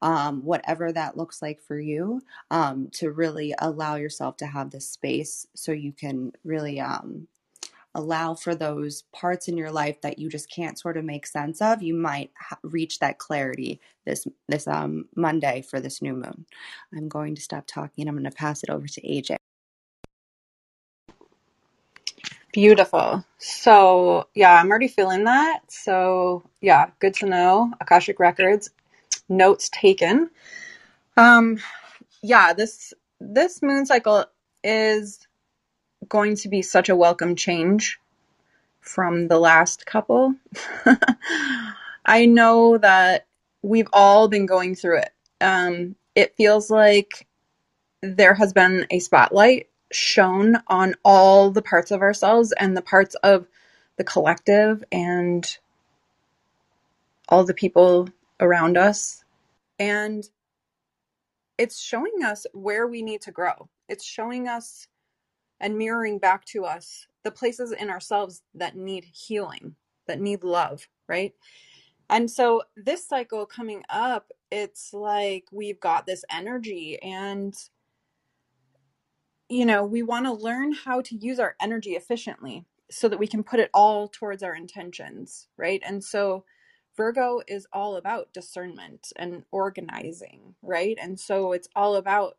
Um, 0.00 0.42
whatever 0.42 0.90
that 0.90 1.18
looks 1.18 1.42
like 1.42 1.60
for 1.60 1.78
you, 1.78 2.22
um, 2.50 2.88
to 2.92 3.10
really 3.10 3.54
allow 3.58 3.96
yourself 3.96 4.38
to 4.38 4.46
have 4.46 4.70
this 4.70 4.88
space 4.88 5.46
so 5.54 5.70
you 5.70 5.92
can 5.92 6.32
really 6.44 6.80
um, 6.80 7.28
allow 7.96 8.34
for 8.34 8.54
those 8.54 9.02
parts 9.12 9.48
in 9.48 9.56
your 9.56 9.72
life 9.72 10.00
that 10.02 10.18
you 10.18 10.28
just 10.28 10.50
can't 10.50 10.78
sort 10.78 10.96
of 10.96 11.04
make 11.04 11.26
sense 11.26 11.60
of 11.60 11.82
you 11.82 11.94
might 11.94 12.30
ha- 12.38 12.58
reach 12.62 12.98
that 12.98 13.18
clarity 13.18 13.80
this 14.04 14.26
this 14.48 14.68
um 14.68 15.06
monday 15.16 15.62
for 15.62 15.80
this 15.80 16.02
new 16.02 16.12
moon 16.12 16.46
i'm 16.94 17.08
going 17.08 17.34
to 17.34 17.40
stop 17.40 17.66
talking 17.66 18.06
i'm 18.06 18.14
going 18.14 18.24
to 18.24 18.30
pass 18.30 18.62
it 18.62 18.70
over 18.70 18.86
to 18.86 19.00
aj 19.02 19.36
Beautiful. 22.52 23.22
So, 23.36 24.28
yeah, 24.34 24.58
I'm 24.58 24.70
already 24.70 24.88
feeling 24.88 25.24
that. 25.24 25.60
So, 25.68 26.42
yeah, 26.62 26.86
good 27.00 27.12
to 27.16 27.26
know. 27.26 27.70
Akashic 27.82 28.18
Records, 28.18 28.70
notes 29.28 29.68
taken. 29.68 30.30
Um, 31.18 31.58
yeah, 32.22 32.54
this 32.54 32.94
this 33.20 33.60
moon 33.62 33.84
cycle 33.84 34.24
is 34.64 35.26
going 36.08 36.36
to 36.36 36.48
be 36.48 36.62
such 36.62 36.88
a 36.88 36.96
welcome 36.96 37.36
change 37.36 38.00
from 38.80 39.28
the 39.28 39.38
last 39.38 39.86
couple. 39.86 40.34
I 42.06 42.26
know 42.26 42.78
that 42.78 43.26
we've 43.62 43.88
all 43.92 44.28
been 44.28 44.46
going 44.46 44.74
through 44.74 44.98
it. 44.98 45.10
Um, 45.40 45.96
it 46.14 46.36
feels 46.36 46.70
like 46.70 47.26
there 48.02 48.34
has 48.34 48.52
been 48.52 48.86
a 48.90 49.00
spotlight 49.00 49.68
shown 49.92 50.56
on 50.68 50.94
all 51.04 51.50
the 51.50 51.62
parts 51.62 51.90
of 51.90 52.02
ourselves 52.02 52.52
and 52.52 52.76
the 52.76 52.82
parts 52.82 53.14
of 53.16 53.46
the 53.96 54.04
collective 54.04 54.84
and 54.92 55.58
all 57.28 57.44
the 57.44 57.54
people 57.54 58.08
around 58.40 58.76
us. 58.76 59.24
And 59.78 60.28
it's 61.58 61.80
showing 61.80 62.22
us 62.24 62.46
where 62.52 62.86
we 62.86 63.02
need 63.02 63.22
to 63.22 63.32
grow. 63.32 63.68
It's 63.88 64.04
showing 64.04 64.48
us 64.48 64.88
and 65.60 65.78
mirroring 65.78 66.18
back 66.18 66.44
to 66.46 66.64
us 66.64 67.06
the 67.24 67.30
places 67.30 67.72
in 67.72 67.90
ourselves 67.90 68.42
that 68.54 68.76
need 68.76 69.04
healing, 69.04 69.74
that 70.06 70.20
need 70.20 70.44
love, 70.44 70.88
right? 71.08 71.32
And 72.08 72.30
so 72.30 72.62
this 72.76 73.06
cycle 73.06 73.46
coming 73.46 73.82
up, 73.90 74.30
it's 74.50 74.92
like 74.92 75.44
we've 75.50 75.80
got 75.80 76.06
this 76.06 76.24
energy 76.30 76.98
and 77.02 77.54
you 79.48 79.64
know, 79.64 79.84
we 79.84 80.02
want 80.02 80.26
to 80.26 80.32
learn 80.32 80.72
how 80.72 81.00
to 81.00 81.14
use 81.16 81.38
our 81.38 81.54
energy 81.60 81.92
efficiently 81.92 82.64
so 82.90 83.08
that 83.08 83.18
we 83.18 83.26
can 83.26 83.44
put 83.44 83.60
it 83.60 83.70
all 83.72 84.08
towards 84.08 84.42
our 84.42 84.54
intentions, 84.54 85.48
right? 85.56 85.82
And 85.86 86.02
so 86.02 86.44
Virgo 86.96 87.40
is 87.46 87.66
all 87.72 87.96
about 87.96 88.32
discernment 88.32 89.12
and 89.16 89.44
organizing, 89.50 90.54
right? 90.62 90.98
And 91.00 91.18
so 91.18 91.52
it's 91.52 91.68
all 91.76 91.96
about 91.96 92.38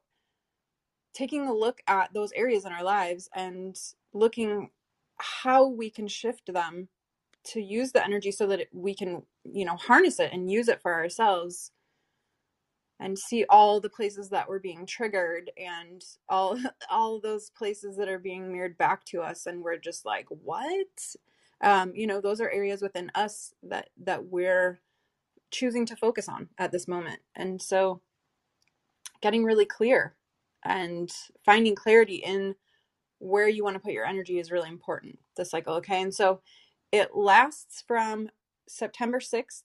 taking 1.17 1.47
a 1.47 1.53
look 1.53 1.81
at 1.87 2.13
those 2.13 2.31
areas 2.33 2.63
in 2.63 2.71
our 2.71 2.83
lives 2.83 3.27
and 3.33 3.75
looking 4.13 4.69
how 5.17 5.67
we 5.67 5.89
can 5.89 6.07
shift 6.07 6.53
them 6.53 6.89
to 7.43 7.59
use 7.59 7.91
the 7.91 8.05
energy 8.05 8.31
so 8.31 8.45
that 8.45 8.67
we 8.71 8.93
can, 8.93 9.23
you 9.43 9.65
know, 9.65 9.75
harness 9.77 10.19
it 10.19 10.31
and 10.31 10.51
use 10.51 10.67
it 10.67 10.79
for 10.79 10.93
ourselves 10.93 11.71
and 12.99 13.17
see 13.17 13.45
all 13.49 13.79
the 13.79 13.89
places 13.89 14.29
that 14.29 14.47
we're 14.47 14.59
being 14.59 14.85
triggered 14.85 15.49
and 15.57 16.03
all 16.29 16.55
all 16.91 17.19
those 17.19 17.49
places 17.49 17.97
that 17.97 18.07
are 18.07 18.19
being 18.19 18.51
mirrored 18.51 18.77
back 18.77 19.03
to 19.05 19.21
us 19.21 19.47
and 19.47 19.63
we're 19.63 19.77
just 19.77 20.05
like 20.05 20.27
what? 20.29 21.15
Um, 21.61 21.93
you 21.95 22.05
know 22.05 22.21
those 22.21 22.39
are 22.41 22.51
areas 22.51 22.83
within 22.83 23.11
us 23.15 23.55
that 23.63 23.89
that 24.03 24.25
we're 24.25 24.81
choosing 25.49 25.87
to 25.87 25.95
focus 25.95 26.29
on 26.29 26.49
at 26.59 26.71
this 26.71 26.87
moment. 26.87 27.21
And 27.35 27.59
so 27.59 28.01
getting 29.21 29.43
really 29.43 29.65
clear 29.65 30.16
and 30.67 31.11
finding 31.45 31.75
clarity 31.75 32.17
in 32.17 32.55
where 33.19 33.47
you 33.47 33.63
want 33.63 33.75
to 33.75 33.79
put 33.79 33.93
your 33.93 34.05
energy 34.05 34.39
is 34.39 34.51
really 34.51 34.69
important 34.69 35.19
this 35.37 35.51
cycle 35.51 35.75
okay 35.75 36.01
and 36.01 36.13
so 36.13 36.41
it 36.91 37.15
lasts 37.15 37.83
from 37.87 38.29
september 38.67 39.19
6th 39.19 39.63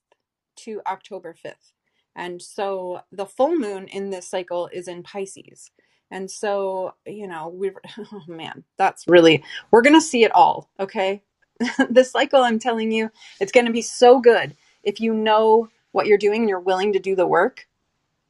to 0.56 0.80
october 0.86 1.34
5th 1.44 1.72
and 2.14 2.42
so 2.42 3.02
the 3.10 3.26
full 3.26 3.56
moon 3.56 3.88
in 3.88 4.10
this 4.10 4.28
cycle 4.28 4.68
is 4.72 4.88
in 4.88 5.02
Pisces. 5.02 5.70
And 6.10 6.30
so, 6.30 6.94
you 7.06 7.26
know, 7.26 7.48
we're, 7.48 7.74
oh 7.98 8.22
man, 8.26 8.64
that's 8.76 9.08
really, 9.08 9.42
we're 9.70 9.82
to 9.94 10.00
see 10.00 10.24
it 10.24 10.32
all. 10.34 10.68
Okay. 10.78 11.22
this 11.90 12.10
cycle, 12.10 12.42
I'm 12.42 12.58
telling 12.58 12.92
you, 12.92 13.10
it's 13.40 13.52
to 13.66 13.72
be 13.72 13.82
so 13.82 14.20
good. 14.20 14.56
If 14.82 15.00
you 15.00 15.14
know 15.14 15.68
what 15.92 16.06
you're 16.06 16.18
doing 16.18 16.42
and 16.42 16.48
you're 16.48 16.60
willing 16.60 16.92
to 16.94 16.98
do 16.98 17.14
the 17.16 17.26
work, 17.26 17.66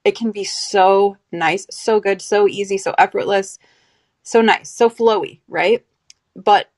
it 0.04 0.16
can 0.16 0.32
be 0.32 0.44
so 0.44 1.16
nice, 1.30 1.66
so 1.70 2.00
good, 2.00 2.20
so 2.20 2.48
easy, 2.48 2.78
so 2.78 2.94
effortless, 2.98 3.58
so 4.22 4.40
nice, 4.40 4.70
so 4.70 4.90
flowy, 4.90 5.40
right? 5.48 5.84
But 6.34 6.70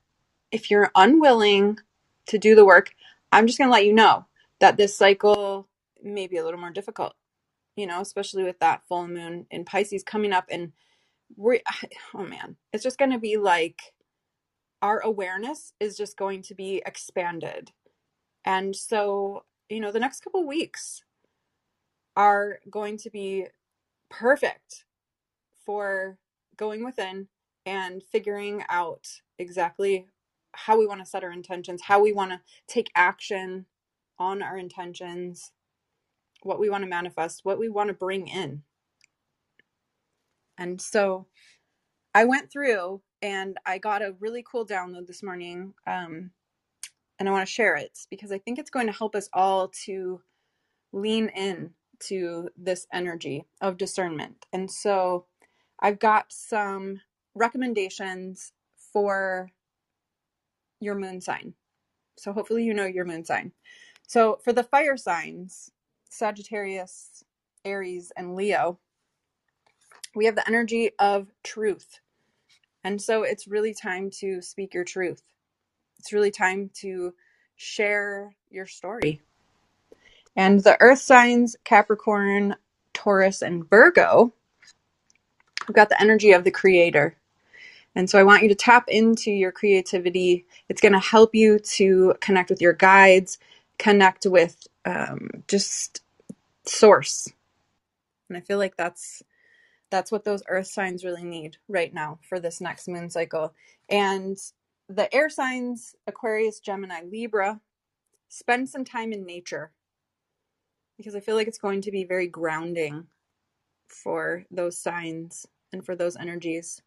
if 0.51 0.69
you're 0.69 0.91
unwilling 0.95 1.79
to 2.27 2.37
do 2.37 2.55
the 2.55 2.65
work, 2.65 2.93
I'm 3.31 3.47
just 3.47 3.57
going 3.57 3.67
to 3.67 3.73
let 3.73 3.85
you 3.85 3.93
know 3.93 4.25
that 4.59 4.77
this 4.77 4.95
cycle 4.95 5.67
may 6.03 6.27
be 6.27 6.37
a 6.37 6.43
little 6.43 6.59
more 6.59 6.71
difficult, 6.71 7.13
you 7.75 7.87
know, 7.87 8.01
especially 8.01 8.43
with 8.43 8.59
that 8.59 8.83
full 8.87 9.07
moon 9.07 9.47
in 9.49 9.65
Pisces 9.65 10.03
coming 10.03 10.31
up. 10.31 10.45
And 10.49 10.73
we're, 11.35 11.61
oh 12.13 12.25
man, 12.25 12.57
it's 12.73 12.83
just 12.83 12.99
going 12.99 13.11
to 13.11 13.19
be 13.19 13.37
like 13.37 13.93
our 14.81 14.99
awareness 14.99 15.73
is 15.79 15.97
just 15.97 16.15
going 16.17 16.43
to 16.43 16.53
be 16.53 16.83
expanded. 16.85 17.71
And 18.45 18.75
so, 18.75 19.45
you 19.67 19.79
know, 19.79 19.91
the 19.91 19.99
next 19.99 20.21
couple 20.21 20.45
weeks 20.45 21.03
are 22.15 22.59
going 22.69 22.97
to 22.97 23.09
be 23.09 23.47
perfect 24.09 24.85
for 25.65 26.17
going 26.57 26.83
within 26.83 27.27
and 27.65 28.03
figuring 28.03 28.63
out 28.69 29.07
exactly 29.39 30.07
how 30.53 30.77
we 30.77 30.87
want 30.87 31.01
to 31.01 31.05
set 31.05 31.23
our 31.23 31.31
intentions, 31.31 31.81
how 31.83 32.01
we 32.01 32.13
want 32.13 32.31
to 32.31 32.39
take 32.67 32.89
action 32.95 33.65
on 34.17 34.41
our 34.41 34.57
intentions, 34.57 35.51
what 36.43 36.59
we 36.59 36.69
want 36.69 36.83
to 36.83 36.89
manifest, 36.89 37.41
what 37.43 37.59
we 37.59 37.67
want 37.67 37.89
to 37.89 37.93
bring 37.93 38.27
in. 38.27 38.63
And 40.57 40.79
so 40.79 41.27
I 42.13 42.23
went 42.23 42.51
through 42.51 43.01
and 43.21 43.57
I 43.65 43.77
got 43.77 44.01
a 44.01 44.15
really 44.19 44.43
cool 44.49 44.65
download 44.65 45.07
this 45.07 45.23
morning. 45.23 45.73
Um, 45.85 46.31
and 47.19 47.27
I 47.27 47.31
want 47.31 47.45
to 47.45 47.51
share 47.51 47.75
it 47.75 47.97
because 48.09 48.31
I 48.31 48.37
think 48.37 48.59
it's 48.59 48.69
going 48.69 48.87
to 48.87 48.93
help 48.93 49.15
us 49.15 49.29
all 49.33 49.69
to 49.85 50.21
lean 50.93 51.29
in 51.29 51.71
to 52.01 52.49
this 52.57 52.87
energy 52.93 53.45
of 53.61 53.77
discernment. 53.77 54.45
And 54.53 54.69
so 54.69 55.25
I've 55.79 55.99
got 55.99 56.31
some 56.31 57.01
recommendations 57.33 58.51
for 58.93 59.51
your 60.79 60.95
moon 60.95 61.21
sign. 61.21 61.53
So 62.17 62.31
hopefully 62.33 62.63
you 62.63 62.73
know 62.73 62.85
your 62.85 63.05
moon 63.05 63.25
sign. 63.25 63.51
So 64.07 64.39
for 64.43 64.53
the 64.53 64.63
fire 64.63 64.97
signs, 64.97 65.71
Sagittarius, 66.09 67.23
Aries, 67.65 68.11
and 68.15 68.35
Leo, 68.35 68.79
we 70.15 70.25
have 70.25 70.35
the 70.35 70.47
energy 70.47 70.91
of 70.99 71.27
truth. 71.43 71.99
And 72.83 73.01
so 73.01 73.23
it's 73.23 73.47
really 73.47 73.73
time 73.73 74.09
to 74.19 74.41
speak 74.41 74.73
your 74.73 74.83
truth. 74.83 75.23
It's 75.99 76.13
really 76.13 76.31
time 76.31 76.69
to 76.75 77.13
share 77.55 78.35
your 78.49 78.67
story. 78.67 79.21
And 80.35 80.61
the 80.63 80.77
earth 80.81 80.99
signs, 80.99 81.55
Capricorn, 81.63 82.55
Taurus, 82.93 83.41
and 83.41 83.69
Virgo, 83.69 84.33
we've 85.67 85.75
got 85.75 85.89
the 85.89 86.01
energy 86.01 86.31
of 86.33 86.43
the 86.43 86.51
creator. 86.51 87.15
And 87.95 88.09
so 88.09 88.19
I 88.19 88.23
want 88.23 88.43
you 88.43 88.49
to 88.49 88.55
tap 88.55 88.85
into 88.89 89.31
your 89.31 89.53
creativity. 89.53 90.45
It's 90.67 90.81
going 90.81 90.93
to 90.93 90.99
help 90.99 91.33
you 91.33 91.59
to 91.59 92.15
connect 92.19 92.49
with 92.49 92.61
your 92.61 92.73
guides, 92.73 93.39
connect 93.79 94.25
with 94.25 94.67
um, 94.85 95.29
just 95.47 96.01
source. 96.65 97.31
And 98.29 98.37
I 98.37 98.41
feel 98.41 98.57
like 98.57 98.75
that's 98.75 99.23
that's 99.91 100.11
what 100.11 100.25
those 100.25 100.43
earth 100.49 100.67
signs 100.67 101.05
really 101.05 101.23
need 101.23 101.57
right 101.69 101.93
now 101.93 102.19
for 102.27 102.39
this 102.39 102.59
next 102.59 102.87
moon 102.87 103.09
cycle. 103.09 103.53
And 103.87 104.37
the 104.89 105.13
air 105.13 105.29
signs, 105.29 105.95
Aquarius, 106.07 106.59
Gemini, 106.59 107.01
Libra, 107.03 107.61
spend 108.27 108.67
some 108.67 108.83
time 108.83 109.13
in 109.13 109.25
nature 109.25 109.71
because 110.97 111.15
I 111.15 111.19
feel 111.19 111.35
like 111.35 111.47
it's 111.47 111.57
going 111.57 111.81
to 111.81 111.91
be 111.91 112.03
very 112.03 112.27
grounding 112.27 113.07
for 113.87 114.45
those 114.51 114.77
signs 114.77 115.45
and 115.71 115.85
for 115.85 115.95
those 115.95 116.15
energies. 116.15 116.81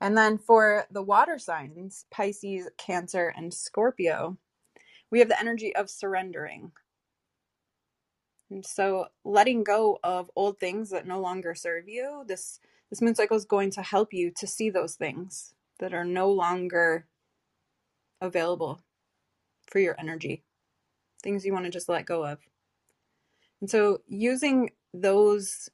And 0.00 0.16
then 0.16 0.38
for 0.38 0.86
the 0.90 1.02
water 1.02 1.38
signs, 1.38 2.06
Pisces, 2.10 2.68
Cancer, 2.78 3.32
and 3.36 3.52
Scorpio, 3.52 4.36
we 5.10 5.18
have 5.18 5.28
the 5.28 5.40
energy 5.40 5.74
of 5.74 5.90
surrendering. 5.90 6.72
And 8.50 8.64
so 8.64 9.06
letting 9.24 9.64
go 9.64 9.98
of 10.04 10.30
old 10.36 10.60
things 10.60 10.90
that 10.90 11.06
no 11.06 11.20
longer 11.20 11.54
serve 11.54 11.88
you, 11.88 12.24
this 12.26 12.60
this 12.90 13.02
moon 13.02 13.16
cycle 13.16 13.36
is 13.36 13.44
going 13.44 13.70
to 13.72 13.82
help 13.82 14.12
you 14.12 14.30
to 14.36 14.46
see 14.46 14.70
those 14.70 14.94
things 14.94 15.54
that 15.80 15.92
are 15.92 16.04
no 16.04 16.30
longer 16.30 17.06
available 18.20 18.80
for 19.66 19.80
your 19.80 19.96
energy. 19.98 20.44
Things 21.22 21.44
you 21.44 21.52
want 21.52 21.64
to 21.64 21.70
just 21.70 21.88
let 21.88 22.06
go 22.06 22.24
of. 22.24 22.38
And 23.60 23.70
so 23.70 24.00
using 24.08 24.70
those 24.94 25.70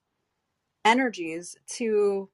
energies 0.85 1.57
to 1.68 2.31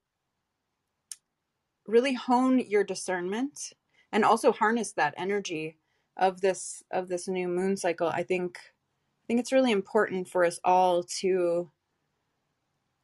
really 1.86 2.14
hone 2.14 2.60
your 2.60 2.84
discernment 2.84 3.72
and 4.12 4.24
also 4.24 4.52
harness 4.52 4.92
that 4.92 5.14
energy 5.18 5.78
of 6.16 6.40
this 6.42 6.82
of 6.92 7.08
this 7.08 7.28
new 7.28 7.48
moon 7.48 7.76
cycle 7.76 8.08
i 8.08 8.22
think 8.22 8.58
i 8.58 8.82
think 9.28 9.40
it's 9.40 9.52
really 9.52 9.72
important 9.72 10.28
for 10.28 10.44
us 10.44 10.60
all 10.64 11.02
to 11.04 11.70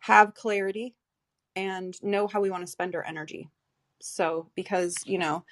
have 0.01 0.35
clarity 0.35 0.95
and 1.57 1.95
know 2.03 2.27
how 2.27 2.41
we 2.41 2.51
want 2.51 2.65
to 2.65 2.71
spend 2.71 2.95
our 2.95 3.05
energy. 3.05 3.49
So 4.01 4.51
because 4.55 4.97
you 5.07 5.19
know 5.19 5.45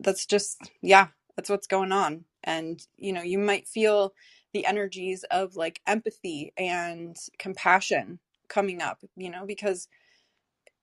that's 0.00 0.26
just 0.26 0.58
yeah 0.82 1.08
that's 1.36 1.50
what's 1.50 1.66
going 1.66 1.92
on. 1.92 2.24
And 2.44 2.80
you 2.98 3.12
know 3.12 3.22
you 3.22 3.38
might 3.38 3.68
feel 3.68 4.14
the 4.52 4.66
energies 4.66 5.24
of 5.30 5.56
like 5.56 5.80
empathy 5.86 6.52
and 6.56 7.16
compassion 7.38 8.18
coming 8.48 8.82
up 8.82 9.00
you 9.16 9.30
know 9.30 9.46
because 9.46 9.88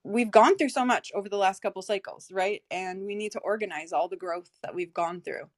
we've 0.04 0.30
gone 0.30 0.56
through 0.56 0.68
so 0.68 0.84
much 0.84 1.12
over 1.14 1.28
the 1.28 1.36
last 1.36 1.60
couple 1.60 1.82
cycles 1.82 2.28
right? 2.32 2.62
And 2.70 3.04
we 3.04 3.14
need 3.14 3.32
to 3.32 3.40
organize 3.40 3.92
all 3.92 4.08
the 4.08 4.16
growth 4.16 4.50
that 4.62 4.74
we've 4.74 4.94
gone 4.94 5.20
through. 5.20 5.50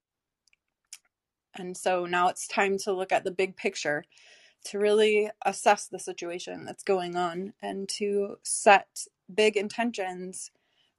And 1.54 1.76
so 1.76 2.06
now 2.06 2.28
it's 2.28 2.46
time 2.48 2.78
to 2.78 2.92
look 2.92 3.12
at 3.12 3.24
the 3.24 3.30
big 3.30 3.56
picture 3.56 4.04
to 4.64 4.78
really 4.78 5.30
assess 5.44 5.86
the 5.86 5.98
situation 5.98 6.64
that's 6.64 6.84
going 6.84 7.16
on 7.16 7.52
and 7.62 7.88
to 7.88 8.36
set 8.42 9.06
big 9.32 9.56
intentions 9.56 10.50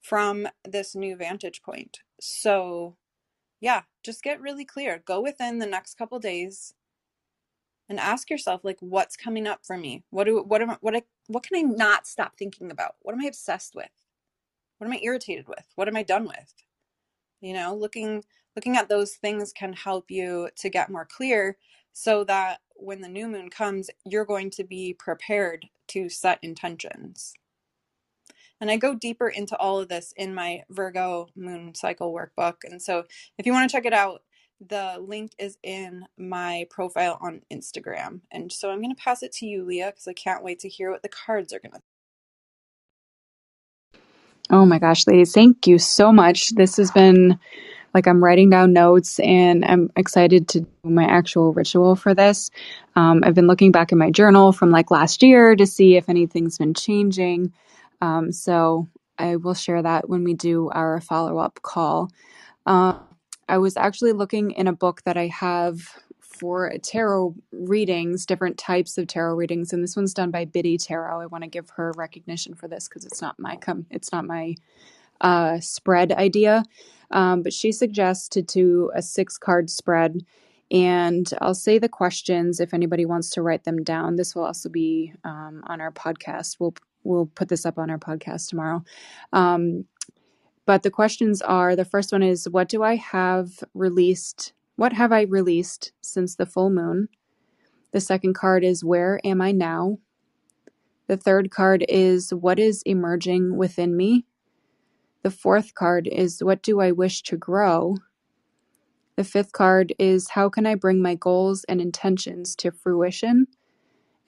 from 0.02 0.48
this 0.66 0.96
new 0.96 1.16
vantage 1.16 1.62
point. 1.64 2.00
So 2.20 2.98
yeah 3.60 3.84
just 4.04 4.24
get 4.24 4.42
really 4.42 4.66
clear. 4.66 5.02
Go 5.06 5.22
within 5.22 5.60
the 5.60 5.66
next 5.66 5.98
couple 5.98 6.20
days 6.20 6.74
and 7.90 8.00
ask 8.00 8.30
yourself 8.30 8.64
like 8.64 8.78
what's 8.80 9.18
coming 9.18 9.48
up 9.48 9.66
for 9.66 9.78
me? 9.78 10.04
What 10.10 10.26
do 10.26 10.44
what 10.44 10.62
am 10.62 10.78
what 10.82 10.96
I, 10.96 11.04
what 11.28 11.44
can 11.44 11.58
i 11.58 11.62
not 11.62 12.08
stop 12.08 12.38
thinking 12.38 12.72
about? 12.72 12.96
What 13.02 13.14
am 13.14 13.22
i 13.22 13.28
obsessed 13.28 13.76
with? 13.76 13.90
What 14.78 14.88
am 14.88 14.94
i 14.94 15.00
irritated 15.04 15.48
with? 15.48 15.66
What 15.76 15.88
am 15.88 15.96
i 15.96 16.04
done 16.04 16.26
with? 16.26 16.54
You 17.42 17.54
know 17.54 17.76
looking 17.76 18.24
looking 18.56 18.78
at 18.78 18.90
those 18.90 19.14
things 19.14 19.52
can 19.54 19.74
help 19.74 20.10
you 20.10 20.50
to 20.58 20.70
get 20.70 20.90
more 20.90 21.06
clear 21.06 21.58
so 21.92 22.24
that 22.26 22.62
when 22.76 23.02
the 23.02 23.10
new 23.10 23.28
moon 23.28 23.50
comes 23.50 23.90
you're 24.06 24.26
going 24.26 24.50
to 24.52 24.64
be 24.64 24.94
prepared 24.94 25.68
to 25.90 26.10
set 26.10 26.40
intentions. 26.42 27.34
And 28.62 28.72
I 28.72 28.78
go 28.78 28.96
deeper 28.96 29.28
into 29.28 29.58
all 29.58 29.80
of 29.80 29.90
this 29.90 30.14
in 30.16 30.34
my 30.34 30.64
Virgo 30.70 31.28
moon 31.36 31.76
cycle 31.76 32.14
workbook. 32.14 32.64
And 32.64 32.82
so 32.82 33.04
if 33.38 33.46
you 33.46 33.52
want 33.52 33.70
to 33.70 33.76
check 33.76 33.86
it 33.86 33.92
out, 33.92 34.22
the 34.68 34.98
link 35.00 35.32
is 35.38 35.58
in 35.64 36.06
my 36.18 36.68
profile 36.70 37.18
on 37.22 37.42
Instagram. 37.52 38.22
And 38.32 38.52
so 38.52 38.70
I'm 38.70 38.82
going 38.82 38.96
to 38.96 39.02
pass 39.02 39.24
it 39.24 39.32
to 39.34 39.46
you, 39.46 39.64
Leah, 39.64 39.92
because 39.92 40.08
I 40.08 40.14
can't 40.14 40.44
wait 40.44 40.60
to 40.60 40.70
hear 40.70 40.92
what 40.92 41.04
the 41.04 41.10
cards 41.10 41.54
are 41.54 41.60
going 41.60 41.74
to. 41.74 41.82
Oh 44.50 44.66
my 44.66 44.78
gosh, 44.78 45.08
ladies, 45.08 45.34
thank 45.34 45.68
you 45.68 45.80
so 45.80 46.12
much. 46.12 46.50
This 46.50 46.78
has 46.78 46.92
been 46.92 47.40
like 47.94 48.08
I'm 48.08 48.24
writing 48.24 48.50
down 48.50 48.74
notes 48.74 49.20
and 49.20 49.64
I'm 49.64 49.90
excited 49.96 50.48
to 50.50 50.62
do 50.62 50.68
my 50.84 51.06
actual 51.06 51.54
ritual 51.54 51.96
for 51.96 52.14
this. 52.14 52.52
Um, 52.96 53.22
I've 53.24 53.36
been 53.36 53.48
looking 53.48 53.72
back 53.72 53.92
in 53.92 53.98
my 53.98 54.12
journal 54.12 54.52
from 54.52 54.72
like 54.72 54.92
last 54.92 55.24
year 55.24 55.56
to 55.56 55.66
see 55.66 55.96
if 55.96 56.10
anything's 56.10 56.58
been 56.58 56.74
changing. 56.74 57.54
Um, 58.02 58.32
so 58.32 58.88
I 59.18 59.38
will 59.38 59.54
share 59.54 59.82
that 59.82 60.10
when 60.10 60.24
we 60.24 60.34
do 60.34 60.70
our 60.70 61.00
follow 61.02 61.38
up 61.38 61.62
call. 61.62 62.10
Uh, 62.66 63.00
I 63.54 63.60
was 63.60 63.78
actually 63.78 64.14
looking 64.14 64.50
in 64.50 64.68
a 64.68 64.74
book 64.74 65.04
that 65.04 65.16
I 65.16 65.28
have 65.28 65.80
for 66.20 66.74
tarot 66.82 67.36
readings, 67.52 68.26
different 68.26 68.58
types 68.58 68.98
of 68.98 69.06
tarot 69.06 69.36
readings, 69.36 69.72
and 69.72 69.84
this 69.84 69.96
one's 69.96 70.16
done 70.16 70.32
by 70.32 70.46
Biddy 70.46 70.76
Tarot. 70.76 71.22
I 71.22 71.28
want 71.28 71.44
to 71.44 71.50
give 71.52 71.70
her 71.76 71.94
recognition 71.96 72.56
for 72.56 72.68
this 72.68 72.88
because 72.88 73.06
it's 73.06 73.22
not 73.22 73.38
my 73.38 73.56
com- 73.58 73.86
it's 73.92 74.12
not 74.12 74.26
my 74.26 74.56
uh, 75.22 75.60
spread 75.60 76.14
idea, 76.14 76.64
um, 77.12 77.44
but 77.44 77.54
she 77.54 77.72
suggests 77.72 78.28
to 78.30 78.42
do 78.42 78.90
a 78.96 79.04
six 79.04 79.38
card 79.38 79.70
spread. 79.70 80.26
And 80.72 81.32
I'll 81.40 81.54
say 81.54 81.78
the 81.78 81.88
questions 81.88 82.60
if 82.60 82.74
anybody 82.74 83.06
wants 83.06 83.30
to 83.32 83.44
write 83.44 83.66
them 83.66 83.84
down. 83.84 84.16
This 84.16 84.34
will 84.34 84.46
also 84.46 84.68
be 84.68 85.14
um, 85.24 85.64
on 85.68 85.80
our 85.80 85.92
podcast. 85.92 86.56
We'll 86.60 86.74
we'll 87.04 87.28
put 87.28 87.50
this 87.50 87.68
up 87.68 87.78
on 87.78 87.92
our 87.92 88.00
podcast 88.00 88.50
tomorrow. 88.50 88.84
Um, 89.32 89.86
but 90.66 90.84
the 90.84 90.92
questions 90.92 91.42
are 91.42 91.76
the 91.76 91.86
first 91.86 92.12
one 92.12 92.24
is 92.24 92.50
what 92.50 92.70
do 92.70 92.84
I 92.84 92.96
have 92.96 93.64
released? 93.74 94.54
What 94.76 94.94
have 94.94 95.12
I 95.12 95.22
released 95.24 95.92
since 96.02 96.36
the 96.36 96.46
full 96.46 96.70
moon? 96.70 97.10
The 97.92 98.00
second 98.00 98.34
card 98.34 98.64
is 98.64 98.84
where 98.84 99.20
am 99.24 99.42
I 99.42 99.52
now? 99.52 100.00
The 101.08 101.18
third 101.18 101.52
card 101.52 101.86
is 101.90 102.34
what 102.34 102.60
is 102.60 102.82
emerging 102.86 103.58
within 103.58 103.96
me? 103.98 104.26
The 105.22 105.32
fourth 105.32 105.76
card 105.76 106.08
is 106.12 106.44
what 106.44 106.64
do 106.64 106.80
I 106.80 106.92
wish 106.92 107.22
to 107.24 107.38
grow? 107.38 107.98
The 109.16 109.24
fifth 109.24 109.52
card 109.52 109.94
is 110.00 110.32
how 110.32 110.50
can 110.50 110.66
I 110.66 110.76
bring 110.76 111.02
my 111.02 111.16
goals 111.16 111.66
and 111.66 111.80
intentions 111.80 112.56
to 112.58 112.72
fruition? 112.72 113.48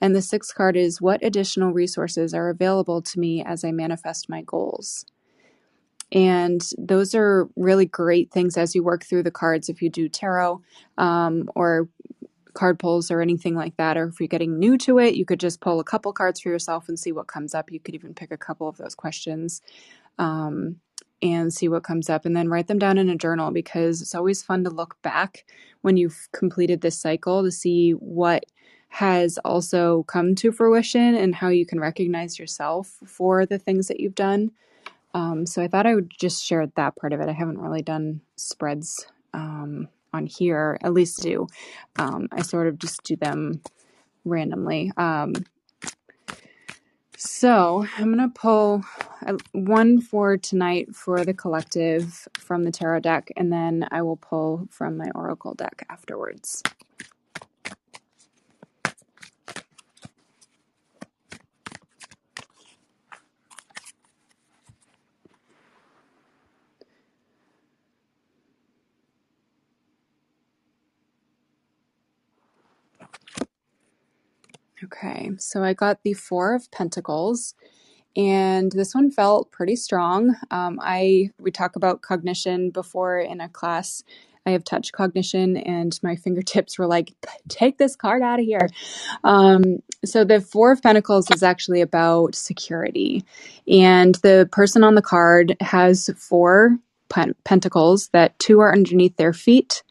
And 0.00 0.14
the 0.14 0.22
sixth 0.22 0.54
card 0.54 0.76
is 0.76 1.00
what 1.00 1.24
additional 1.24 1.72
resources 1.72 2.34
are 2.34 2.50
available 2.50 3.02
to 3.02 3.18
me 3.18 3.42
as 3.42 3.64
I 3.64 3.72
manifest 3.72 4.28
my 4.28 4.42
goals? 4.42 5.06
And 6.12 6.62
those 6.78 7.14
are 7.14 7.48
really 7.56 7.86
great 7.86 8.30
things 8.30 8.56
as 8.56 8.74
you 8.74 8.82
work 8.82 9.04
through 9.04 9.24
the 9.24 9.30
cards 9.30 9.68
if 9.68 9.82
you 9.82 9.90
do 9.90 10.08
tarot 10.08 10.62
um, 10.98 11.50
or 11.54 11.88
card 12.54 12.78
pulls 12.78 13.10
or 13.10 13.20
anything 13.20 13.54
like 13.54 13.76
that. 13.76 13.96
Or 13.96 14.06
if 14.08 14.20
you're 14.20 14.28
getting 14.28 14.58
new 14.58 14.78
to 14.78 14.98
it, 14.98 15.14
you 15.14 15.24
could 15.24 15.40
just 15.40 15.60
pull 15.60 15.80
a 15.80 15.84
couple 15.84 16.12
cards 16.12 16.40
for 16.40 16.48
yourself 16.48 16.88
and 16.88 16.98
see 16.98 17.12
what 17.12 17.26
comes 17.26 17.54
up. 17.54 17.70
You 17.70 17.80
could 17.80 17.94
even 17.94 18.14
pick 18.14 18.30
a 18.30 18.36
couple 18.36 18.68
of 18.68 18.76
those 18.76 18.94
questions 18.94 19.62
um, 20.18 20.76
and 21.22 21.52
see 21.52 21.68
what 21.68 21.84
comes 21.84 22.08
up 22.08 22.24
and 22.24 22.36
then 22.36 22.48
write 22.48 22.66
them 22.68 22.78
down 22.78 22.98
in 22.98 23.08
a 23.08 23.16
journal 23.16 23.50
because 23.50 24.00
it's 24.00 24.14
always 24.14 24.42
fun 24.42 24.64
to 24.64 24.70
look 24.70 24.96
back 25.02 25.44
when 25.82 25.96
you've 25.96 26.28
completed 26.32 26.80
this 26.80 26.98
cycle 26.98 27.42
to 27.42 27.50
see 27.50 27.92
what 27.92 28.44
has 28.88 29.38
also 29.44 30.04
come 30.04 30.34
to 30.34 30.52
fruition 30.52 31.14
and 31.14 31.34
how 31.34 31.48
you 31.48 31.66
can 31.66 31.80
recognize 31.80 32.38
yourself 32.38 32.98
for 33.04 33.44
the 33.44 33.58
things 33.58 33.88
that 33.88 34.00
you've 34.00 34.14
done. 34.14 34.50
Um, 35.16 35.46
so 35.46 35.62
I 35.62 35.68
thought 35.68 35.86
I 35.86 35.94
would 35.94 36.10
just 36.10 36.44
share 36.44 36.66
that 36.66 36.96
part 36.96 37.14
of 37.14 37.22
it. 37.22 37.28
I 37.30 37.32
haven't 37.32 37.58
really 37.58 37.80
done 37.80 38.20
spreads 38.36 39.06
um, 39.32 39.88
on 40.12 40.26
here, 40.26 40.76
at 40.82 40.92
least 40.92 41.22
do. 41.22 41.46
Um, 41.98 42.28
I 42.32 42.42
sort 42.42 42.66
of 42.66 42.78
just 42.78 43.02
do 43.02 43.16
them 43.16 43.62
randomly. 44.26 44.92
Um, 44.98 45.32
so 47.16 47.86
I'm 47.96 48.14
going 48.14 48.30
to 48.30 48.38
pull 48.38 48.84
one 49.52 50.02
for 50.02 50.36
tonight 50.36 50.94
for 50.94 51.24
the 51.24 51.32
collective 51.32 52.28
from 52.38 52.64
the 52.64 52.70
tarot 52.70 53.00
deck, 53.00 53.32
and 53.38 53.50
then 53.50 53.88
I 53.90 54.02
will 54.02 54.18
pull 54.18 54.68
from 54.70 54.98
my 54.98 55.10
oracle 55.14 55.54
deck 55.54 55.86
afterwards. 55.88 56.62
Okay, 74.84 75.30
so 75.38 75.64
I 75.64 75.72
got 75.72 76.02
the 76.02 76.12
Four 76.12 76.54
of 76.54 76.70
Pentacles, 76.70 77.54
and 78.14 78.70
this 78.72 78.94
one 78.94 79.10
felt 79.10 79.50
pretty 79.50 79.74
strong. 79.76 80.36
Um, 80.50 80.78
I 80.82 81.30
we 81.40 81.50
talk 81.50 81.76
about 81.76 82.02
cognition 82.02 82.70
before 82.70 83.18
in 83.18 83.40
a 83.40 83.48
class 83.48 84.02
I 84.46 84.50
have 84.50 84.64
touch 84.64 84.92
cognition, 84.92 85.56
and 85.56 85.98
my 86.02 86.16
fingertips 86.24 86.78
were 86.78 86.86
like, 86.86 87.14
"Take 87.48 87.78
this 87.78 87.96
card 87.96 88.22
out 88.22 88.38
of 88.38 88.44
here." 88.44 88.68
Um, 89.24 89.78
so 90.04 90.24
the 90.24 90.40
Four 90.42 90.72
of 90.72 90.82
Pentacles 90.82 91.30
is 91.30 91.42
actually 91.42 91.80
about 91.80 92.34
security, 92.34 93.24
and 93.66 94.14
the 94.16 94.48
person 94.52 94.84
on 94.84 94.94
the 94.94 95.02
card 95.02 95.56
has 95.60 96.10
four 96.18 96.78
pentacles 97.44 98.08
that 98.12 98.38
two 98.38 98.60
are 98.60 98.72
underneath 98.72 99.16
their 99.16 99.32
feet 99.32 99.82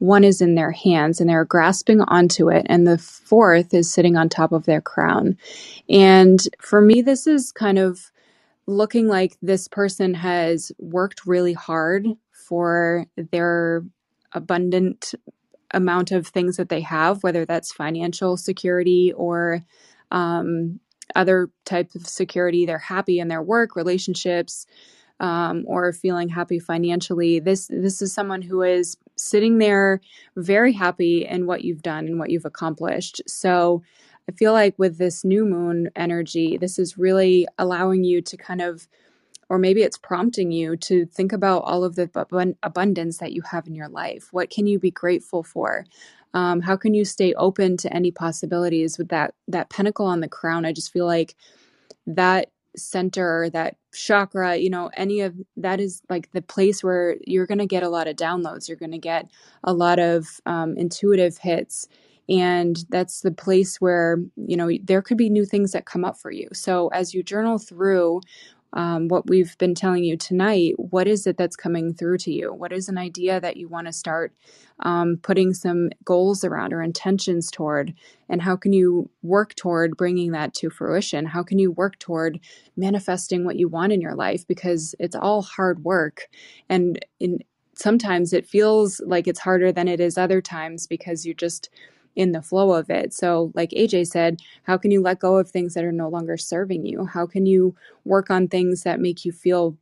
one 0.00 0.24
is 0.24 0.42
in 0.42 0.56
their 0.56 0.72
hands 0.72 1.20
and 1.20 1.30
they're 1.30 1.46
grasping 1.46 2.02
onto 2.02 2.50
it, 2.50 2.66
and 2.70 2.86
the 2.86 2.98
fourth 2.98 3.74
is 3.74 3.92
sitting 3.92 4.16
on 4.16 4.28
top 4.28 4.52
of 4.52 4.66
their 4.66 4.82
crown. 4.82 5.38
And 5.88 6.40
for 6.60 6.82
me, 6.82 7.02
this 7.02 7.26
is 7.26 7.52
kind 7.52 7.78
of 7.78 8.00
looking 8.66 9.08
like 9.08 9.36
this 9.42 9.68
person 9.68 10.14
has 10.14 10.72
worked 10.78 11.26
really 11.26 11.54
hard 11.54 12.08
for 12.32 13.06
their 13.16 13.84
abundant 14.32 15.14
amount 15.72 16.12
of 16.12 16.26
things 16.26 16.56
that 16.56 16.70
they 16.70 16.80
have, 16.82 17.22
whether 17.22 17.44
that's 17.44 17.72
financial 17.72 18.36
security 18.36 19.12
or 19.16 19.62
um, 20.10 20.80
other 21.16 21.50
types 21.66 21.94
of 21.96 22.06
security. 22.06 22.66
They're 22.66 22.78
happy 22.78 23.20
in 23.20 23.28
their 23.28 23.42
work, 23.42 23.76
relationships, 23.76 24.66
um, 25.20 25.64
or 25.66 25.92
feeling 25.92 26.28
happy 26.28 26.58
financially. 26.58 27.38
This 27.38 27.68
this 27.68 28.02
is 28.02 28.12
someone 28.12 28.42
who 28.42 28.62
is 28.62 28.96
sitting 29.16 29.58
there 29.58 30.00
very 30.36 30.72
happy 30.72 31.26
in 31.26 31.46
what 31.46 31.62
you've 31.62 31.82
done 31.82 32.06
and 32.06 32.18
what 32.18 32.30
you've 32.30 32.46
accomplished. 32.46 33.22
So 33.26 33.82
I 34.28 34.32
feel 34.32 34.52
like 34.52 34.78
with 34.78 34.98
this 34.98 35.24
new 35.24 35.44
moon 35.44 35.90
energy, 35.94 36.56
this 36.56 36.78
is 36.78 36.98
really 36.98 37.46
allowing 37.58 38.02
you 38.02 38.22
to 38.22 38.36
kind 38.36 38.60
of 38.60 38.88
or 39.50 39.58
maybe 39.58 39.82
it's 39.82 39.98
prompting 39.98 40.52
you 40.52 40.76
to 40.76 41.04
think 41.06 41.32
about 41.32 41.64
all 41.64 41.82
of 41.82 41.96
the 41.96 42.08
abundance 42.62 43.18
that 43.18 43.32
you 43.32 43.42
have 43.42 43.66
in 43.66 43.74
your 43.74 43.88
life. 43.88 44.28
What 44.30 44.48
can 44.48 44.68
you 44.68 44.78
be 44.78 44.92
grateful 44.92 45.42
for? 45.42 45.84
Um, 46.34 46.60
how 46.60 46.76
can 46.76 46.94
you 46.94 47.04
stay 47.04 47.34
open 47.34 47.76
to 47.78 47.92
any 47.92 48.12
possibilities 48.12 48.96
with 48.96 49.08
that 49.08 49.34
that 49.48 49.68
pentacle 49.68 50.06
on 50.06 50.20
the 50.20 50.28
crown? 50.28 50.64
I 50.64 50.72
just 50.72 50.92
feel 50.92 51.06
like 51.06 51.34
that 52.06 52.50
center, 52.76 53.50
that 53.50 53.76
chakra, 53.92 54.56
you 54.56 54.70
know, 54.70 54.90
any 54.96 55.20
of 55.20 55.34
that 55.56 55.80
is 55.80 56.02
like 56.08 56.30
the 56.32 56.42
place 56.42 56.82
where 56.84 57.16
you're 57.26 57.46
going 57.46 57.58
to 57.58 57.66
get 57.66 57.82
a 57.82 57.88
lot 57.88 58.08
of 58.08 58.16
downloads. 58.16 58.68
You're 58.68 58.76
going 58.76 58.92
to 58.92 58.98
get 58.98 59.30
a 59.64 59.72
lot 59.72 59.98
of 59.98 60.40
um, 60.46 60.76
intuitive 60.76 61.38
hits. 61.38 61.88
And 62.28 62.84
that's 62.90 63.22
the 63.22 63.32
place 63.32 63.80
where, 63.80 64.18
you 64.36 64.56
know, 64.56 64.70
there 64.84 65.02
could 65.02 65.18
be 65.18 65.28
new 65.28 65.44
things 65.44 65.72
that 65.72 65.84
come 65.84 66.04
up 66.04 66.16
for 66.16 66.30
you. 66.30 66.48
So 66.52 66.88
as 66.88 67.12
you 67.12 67.22
journal 67.24 67.58
through 67.58 68.20
um, 68.72 69.08
what 69.08 69.28
we've 69.28 69.56
been 69.58 69.74
telling 69.74 70.04
you 70.04 70.16
tonight, 70.16 70.74
what 70.76 71.08
is 71.08 71.26
it 71.26 71.36
that's 71.36 71.56
coming 71.56 71.92
through 71.92 72.18
to 72.18 72.32
you? 72.32 72.52
What 72.52 72.72
is 72.72 72.88
an 72.88 72.98
idea 72.98 73.40
that 73.40 73.56
you 73.56 73.68
want 73.68 73.86
to 73.86 73.92
start 73.92 74.32
um, 74.80 75.18
putting 75.22 75.52
some 75.54 75.90
goals 76.04 76.44
around 76.44 76.72
or 76.72 76.82
intentions 76.82 77.50
toward? 77.50 77.94
And 78.28 78.42
how 78.42 78.56
can 78.56 78.72
you 78.72 79.10
work 79.22 79.54
toward 79.54 79.96
bringing 79.96 80.32
that 80.32 80.54
to 80.54 80.70
fruition? 80.70 81.26
How 81.26 81.42
can 81.42 81.58
you 81.58 81.72
work 81.72 81.98
toward 81.98 82.38
manifesting 82.76 83.44
what 83.44 83.56
you 83.56 83.68
want 83.68 83.92
in 83.92 84.00
your 84.00 84.14
life? 84.14 84.46
Because 84.46 84.94
it's 84.98 85.16
all 85.16 85.42
hard 85.42 85.84
work. 85.84 86.28
And 86.68 87.04
in, 87.18 87.40
sometimes 87.74 88.32
it 88.32 88.46
feels 88.46 89.00
like 89.04 89.26
it's 89.26 89.40
harder 89.40 89.72
than 89.72 89.88
it 89.88 90.00
is 90.00 90.16
other 90.16 90.40
times 90.40 90.86
because 90.86 91.26
you 91.26 91.34
just 91.34 91.70
in 92.20 92.32
the 92.32 92.42
flow 92.42 92.74
of 92.74 92.90
it. 92.90 93.14
So, 93.14 93.50
like 93.54 93.70
AJ 93.70 94.06
said, 94.08 94.40
how 94.64 94.76
can 94.76 94.90
you 94.90 95.00
let 95.00 95.20
go 95.20 95.38
of 95.38 95.48
things 95.50 95.72
that 95.72 95.84
are 95.84 95.90
no 95.90 96.06
longer 96.10 96.36
serving 96.36 96.84
you? 96.84 97.06
How 97.06 97.26
can 97.26 97.46
you 97.46 97.74
work 98.04 98.30
on 98.30 98.46
things 98.46 98.82
that 98.82 99.00
make 99.00 99.24
you 99.24 99.32
feel 99.32 99.74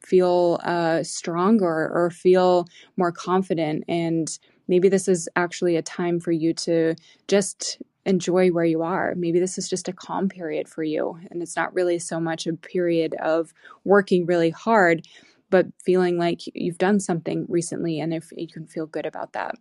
feel 0.00 0.60
uh, 0.62 1.02
stronger 1.02 1.90
or 1.92 2.08
feel 2.10 2.66
more 2.96 3.10
confident? 3.10 3.82
And 3.88 4.30
maybe 4.68 4.88
this 4.88 5.08
is 5.08 5.28
actually 5.34 5.74
a 5.74 5.82
time 5.82 6.20
for 6.20 6.30
you 6.30 6.54
to 6.54 6.94
just 7.26 7.82
enjoy 8.06 8.50
where 8.50 8.64
you 8.64 8.82
are. 8.82 9.14
Maybe 9.16 9.40
this 9.40 9.58
is 9.58 9.68
just 9.68 9.88
a 9.88 9.92
calm 9.92 10.28
period 10.28 10.68
for 10.68 10.84
you, 10.84 11.18
and 11.28 11.42
it's 11.42 11.56
not 11.56 11.74
really 11.74 11.98
so 11.98 12.20
much 12.20 12.46
a 12.46 12.52
period 12.52 13.16
of 13.20 13.52
working 13.82 14.26
really 14.26 14.50
hard, 14.50 15.08
but 15.50 15.66
feeling 15.84 16.18
like 16.18 16.42
you've 16.54 16.78
done 16.78 17.00
something 17.00 17.46
recently, 17.48 17.98
and 17.98 18.14
if 18.14 18.30
you 18.36 18.46
can 18.46 18.68
feel 18.68 18.86
good 18.86 19.06
about 19.06 19.32
that. 19.32 19.56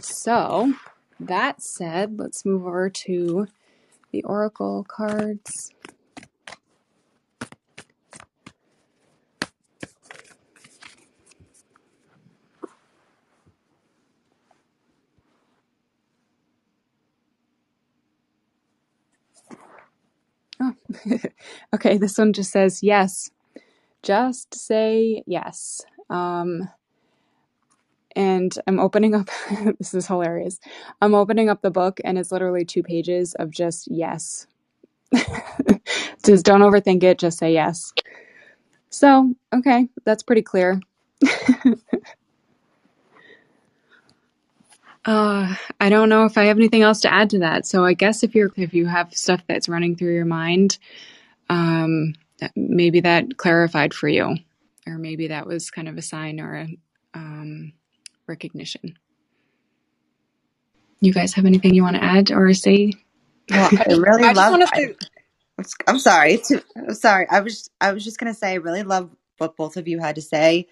So, 0.00 0.74
that 1.18 1.62
said, 1.62 2.18
let's 2.18 2.44
move 2.44 2.66
over 2.66 2.90
to 2.90 3.46
the 4.12 4.22
Oracle 4.24 4.84
cards. 4.88 5.72
Oh, 20.60 20.74
okay. 21.74 21.98
This 21.98 22.18
one 22.18 22.32
just 22.32 22.52
says 22.52 22.82
yes. 22.82 23.30
Just 24.02 24.54
say 24.54 25.22
yes. 25.26 25.82
Um, 26.10 26.68
and 28.16 28.58
I'm 28.66 28.80
opening 28.80 29.14
up 29.14 29.28
this 29.78 29.94
is 29.94 30.08
hilarious. 30.08 30.58
I'm 31.00 31.14
opening 31.14 31.48
up 31.48 31.62
the 31.62 31.70
book 31.70 32.00
and 32.04 32.18
it's 32.18 32.32
literally 32.32 32.64
two 32.64 32.82
pages 32.82 33.34
of 33.34 33.50
just 33.50 33.88
yes. 33.90 34.46
just 36.24 36.44
don't 36.44 36.62
overthink 36.62 37.04
it, 37.04 37.18
just 37.18 37.38
say 37.38 37.52
yes. 37.52 37.92
So, 38.90 39.34
okay, 39.54 39.88
that's 40.04 40.22
pretty 40.22 40.42
clear. 40.42 40.80
uh, 45.04 45.54
I 45.80 45.88
don't 45.88 46.08
know 46.08 46.24
if 46.24 46.38
I 46.38 46.44
have 46.46 46.56
anything 46.56 46.82
else 46.82 47.00
to 47.02 47.12
add 47.12 47.30
to 47.30 47.40
that. 47.40 47.66
So 47.66 47.84
I 47.84 47.92
guess 47.92 48.22
if 48.22 48.34
you're 48.34 48.50
if 48.56 48.74
you 48.74 48.86
have 48.86 49.14
stuff 49.14 49.42
that's 49.46 49.68
running 49.68 49.96
through 49.96 50.14
your 50.14 50.24
mind, 50.24 50.78
um, 51.50 52.14
maybe 52.56 53.00
that 53.00 53.36
clarified 53.36 53.92
for 53.94 54.08
you, 54.08 54.36
or 54.86 54.98
maybe 54.98 55.28
that 55.28 55.46
was 55.46 55.70
kind 55.70 55.88
of 55.88 55.96
a 55.98 56.02
sign 56.02 56.40
or 56.40 56.56
a 56.56 56.68
um, 57.14 57.72
recognition. 58.26 58.98
You 61.00 61.12
guys 61.12 61.34
have 61.34 61.46
anything 61.46 61.74
you 61.74 61.82
want 61.82 61.96
to 61.96 62.04
add 62.04 62.30
or 62.32 62.52
say? 62.54 62.92
Well, 63.50 63.70
I 63.78 63.92
really 63.94 64.24
I 64.24 64.32
love. 64.32 64.60
I, 64.72 64.94
I'm 65.86 65.98
sorry. 65.98 66.38
To, 66.38 66.62
I'm 66.76 66.94
sorry. 66.94 67.26
I 67.30 67.40
was 67.40 67.70
I 67.80 67.92
was 67.92 68.04
just 68.04 68.18
gonna 68.18 68.34
say 68.34 68.52
I 68.52 68.54
really 68.54 68.82
love 68.82 69.10
what 69.38 69.56
both 69.56 69.76
of 69.76 69.88
you 69.88 69.98
had 69.98 70.16
to 70.16 70.22
say. 70.22 70.68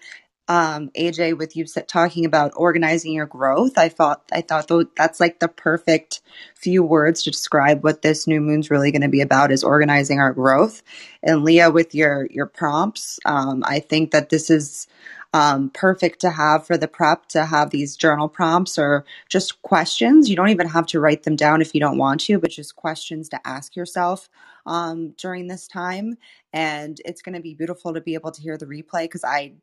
Um, 0.47 0.91
AJ, 0.95 1.39
with 1.39 1.55
you 1.55 1.65
talking 1.65 2.25
about 2.25 2.51
organizing 2.55 3.13
your 3.13 3.25
growth, 3.25 3.79
I 3.79 3.89
thought 3.89 4.23
I 4.31 4.41
thought 4.41 4.69
that's 4.95 5.19
like 5.19 5.39
the 5.39 5.47
perfect 5.47 6.21
few 6.55 6.83
words 6.83 7.23
to 7.23 7.31
describe 7.31 7.83
what 7.83 8.03
this 8.03 8.27
new 8.27 8.39
moon's 8.41 8.69
really 8.69 8.91
going 8.91 9.01
to 9.01 9.07
be 9.09 9.21
about 9.21 9.51
is 9.51 9.63
organizing 9.63 10.19
our 10.19 10.33
growth. 10.33 10.83
And 11.23 11.43
Leah, 11.43 11.71
with 11.71 11.95
your 11.95 12.27
your 12.29 12.45
prompts, 12.45 13.19
um, 13.25 13.63
I 13.65 13.79
think 13.79 14.11
that 14.11 14.29
this 14.29 14.51
is 14.51 14.87
um, 15.35 15.69
perfect 15.71 16.21
to 16.21 16.29
have 16.31 16.65
for 16.65 16.77
the 16.77 16.87
prep 16.87 17.27
to 17.27 17.45
have 17.45 17.71
these 17.71 17.97
journal 17.97 18.29
prompts 18.29 18.79
or 18.79 19.03
just 19.29 19.61
questions. 19.63 20.29
You 20.29 20.37
don't 20.37 20.47
even 20.47 20.69
have 20.69 20.87
to 20.87 21.01
write 21.01 21.23
them 21.23 21.35
down 21.35 21.61
if 21.61 21.75
you 21.75 21.81
don't 21.81 21.97
want 21.97 22.21
to, 22.21 22.39
but 22.39 22.51
just 22.51 22.77
questions 22.77 23.27
to 23.29 23.47
ask 23.47 23.75
yourself 23.75 24.29
um, 24.65 25.09
during 25.17 25.47
this 25.47 25.67
time. 25.67 26.17
And 26.53 27.01
it's 27.03 27.21
going 27.21 27.35
to 27.35 27.41
be 27.41 27.53
beautiful 27.53 27.93
to 27.93 28.01
be 28.01 28.13
able 28.13 28.31
to 28.31 28.41
hear 28.41 28.57
the 28.57 28.65
replay 28.65 29.03
because 29.03 29.25
I 29.25 29.55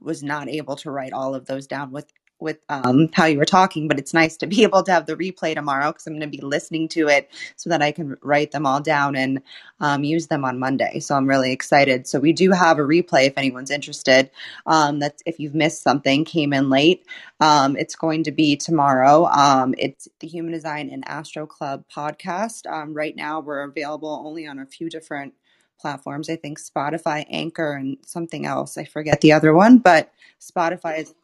was 0.00 0.24
not 0.24 0.48
able 0.48 0.76
to 0.78 0.90
write 0.90 1.12
all 1.12 1.36
of 1.36 1.46
those 1.46 1.68
down 1.68 1.92
with 1.92 2.12
with 2.38 2.58
um, 2.68 3.08
how 3.12 3.24
you 3.26 3.38
were 3.38 3.44
talking, 3.44 3.88
but 3.88 3.98
it's 3.98 4.14
nice 4.14 4.36
to 4.38 4.46
be 4.46 4.62
able 4.64 4.82
to 4.82 4.92
have 4.92 5.06
the 5.06 5.16
replay 5.16 5.54
tomorrow 5.54 5.88
because 5.92 6.06
I'm 6.06 6.14
going 6.14 6.30
to 6.30 6.36
be 6.36 6.42
listening 6.42 6.88
to 6.88 7.08
it 7.08 7.30
so 7.56 7.70
that 7.70 7.82
I 7.82 7.92
can 7.92 8.16
write 8.22 8.52
them 8.52 8.66
all 8.66 8.80
down 8.80 9.16
and 9.16 9.42
um, 9.80 10.04
use 10.04 10.26
them 10.26 10.44
on 10.44 10.58
Monday. 10.58 11.00
So 11.00 11.14
I'm 11.14 11.28
really 11.28 11.52
excited. 11.52 12.06
So 12.06 12.18
we 12.18 12.32
do 12.32 12.50
have 12.52 12.78
a 12.78 12.82
replay 12.82 13.26
if 13.26 13.34
anyone's 13.36 13.70
interested. 13.70 14.30
Um, 14.66 14.98
that's 14.98 15.22
if 15.26 15.40
you've 15.40 15.54
missed 15.54 15.82
something, 15.82 16.24
came 16.24 16.52
in 16.52 16.70
late. 16.70 17.06
Um, 17.40 17.76
it's 17.76 17.96
going 17.96 18.24
to 18.24 18.32
be 18.32 18.56
tomorrow. 18.56 19.26
Um, 19.26 19.74
it's 19.78 20.08
the 20.20 20.28
Human 20.28 20.52
Design 20.52 20.90
and 20.90 21.06
Astro 21.08 21.46
Club 21.46 21.84
podcast. 21.94 22.70
Um, 22.70 22.94
right 22.94 23.16
now, 23.16 23.40
we're 23.40 23.62
available 23.62 24.22
only 24.26 24.46
on 24.46 24.58
a 24.58 24.66
few 24.66 24.88
different 24.88 25.34
platforms. 25.78 26.30
I 26.30 26.36
think 26.36 26.58
Spotify, 26.58 27.26
Anchor, 27.30 27.72
and 27.72 27.98
something 28.04 28.46
else. 28.46 28.78
I 28.78 28.84
forget 28.84 29.20
the 29.20 29.32
other 29.32 29.52
one, 29.52 29.78
but 29.78 30.10
Spotify 30.40 31.00
is 31.00 31.14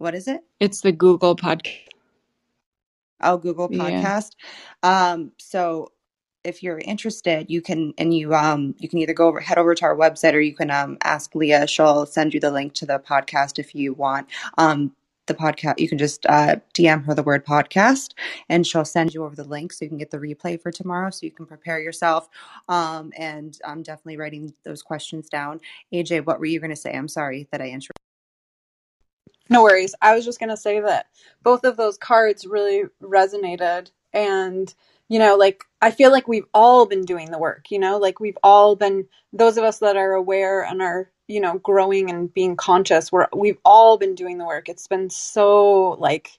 what 0.00 0.14
is 0.14 0.26
it? 0.26 0.40
It's 0.58 0.80
the 0.80 0.92
Google 0.92 1.36
podcast. 1.36 1.76
Oh, 3.22 3.36
Google 3.36 3.68
Podcast. 3.68 4.32
Yeah. 4.82 5.10
Um, 5.12 5.32
so 5.38 5.92
if 6.42 6.62
you're 6.62 6.78
interested, 6.78 7.50
you 7.50 7.60
can 7.60 7.92
and 7.98 8.14
you 8.14 8.34
um 8.34 8.74
you 8.78 8.88
can 8.88 8.98
either 8.98 9.12
go 9.12 9.28
over 9.28 9.40
head 9.40 9.58
over 9.58 9.74
to 9.74 9.84
our 9.84 9.94
website 9.94 10.32
or 10.32 10.40
you 10.40 10.54
can 10.54 10.70
um 10.70 10.96
ask 11.04 11.34
Leah. 11.34 11.66
She'll 11.66 12.06
send 12.06 12.32
you 12.32 12.40
the 12.40 12.50
link 12.50 12.72
to 12.74 12.86
the 12.86 12.98
podcast 12.98 13.58
if 13.58 13.74
you 13.74 13.92
want. 13.92 14.26
Um, 14.56 14.92
the 15.26 15.34
podcast 15.34 15.78
you 15.78 15.88
can 15.88 15.98
just 15.98 16.26
uh, 16.26 16.56
dm 16.74 17.04
her 17.04 17.14
the 17.14 17.22
word 17.22 17.46
podcast 17.46 18.14
and 18.48 18.66
she'll 18.66 18.84
send 18.84 19.14
you 19.14 19.22
over 19.22 19.36
the 19.36 19.44
link 19.44 19.72
so 19.72 19.84
you 19.84 19.88
can 19.88 19.98
get 19.98 20.10
the 20.10 20.18
replay 20.18 20.60
for 20.60 20.72
tomorrow 20.72 21.08
so 21.08 21.24
you 21.24 21.30
can 21.30 21.46
prepare 21.46 21.78
yourself 21.78 22.28
um, 22.68 23.12
and 23.16 23.60
i'm 23.64 23.80
definitely 23.84 24.16
writing 24.16 24.52
those 24.64 24.82
questions 24.82 25.28
down 25.28 25.60
aj 25.92 26.26
what 26.26 26.40
were 26.40 26.46
you 26.46 26.58
going 26.58 26.70
to 26.70 26.74
say 26.74 26.92
i'm 26.92 27.06
sorry 27.06 27.46
that 27.52 27.60
i 27.60 27.66
interrupted 27.66 28.09
No 29.50 29.64
worries. 29.64 29.96
I 30.00 30.14
was 30.14 30.24
just 30.24 30.38
going 30.38 30.50
to 30.50 30.56
say 30.56 30.80
that 30.80 31.06
both 31.42 31.64
of 31.64 31.76
those 31.76 31.98
cards 31.98 32.46
really 32.46 32.84
resonated. 33.02 33.90
And, 34.12 34.72
you 35.08 35.18
know, 35.18 35.36
like, 35.36 35.64
I 35.82 35.90
feel 35.90 36.12
like 36.12 36.28
we've 36.28 36.46
all 36.54 36.86
been 36.86 37.04
doing 37.04 37.30
the 37.30 37.38
work, 37.38 37.70
you 37.70 37.78
know, 37.78 37.98
like 37.98 38.20
we've 38.20 38.38
all 38.42 38.76
been, 38.76 39.06
those 39.32 39.56
of 39.56 39.64
us 39.64 39.78
that 39.80 39.96
are 39.96 40.12
aware 40.12 40.62
and 40.62 40.80
are, 40.80 41.10
you 41.26 41.40
know, 41.40 41.58
growing 41.58 42.10
and 42.10 42.32
being 42.32 42.56
conscious, 42.56 43.10
we're, 43.10 43.26
we've 43.36 43.58
all 43.64 43.98
been 43.98 44.14
doing 44.14 44.38
the 44.38 44.46
work. 44.46 44.68
It's 44.68 44.86
been 44.86 45.10
so, 45.10 45.96
like, 45.98 46.38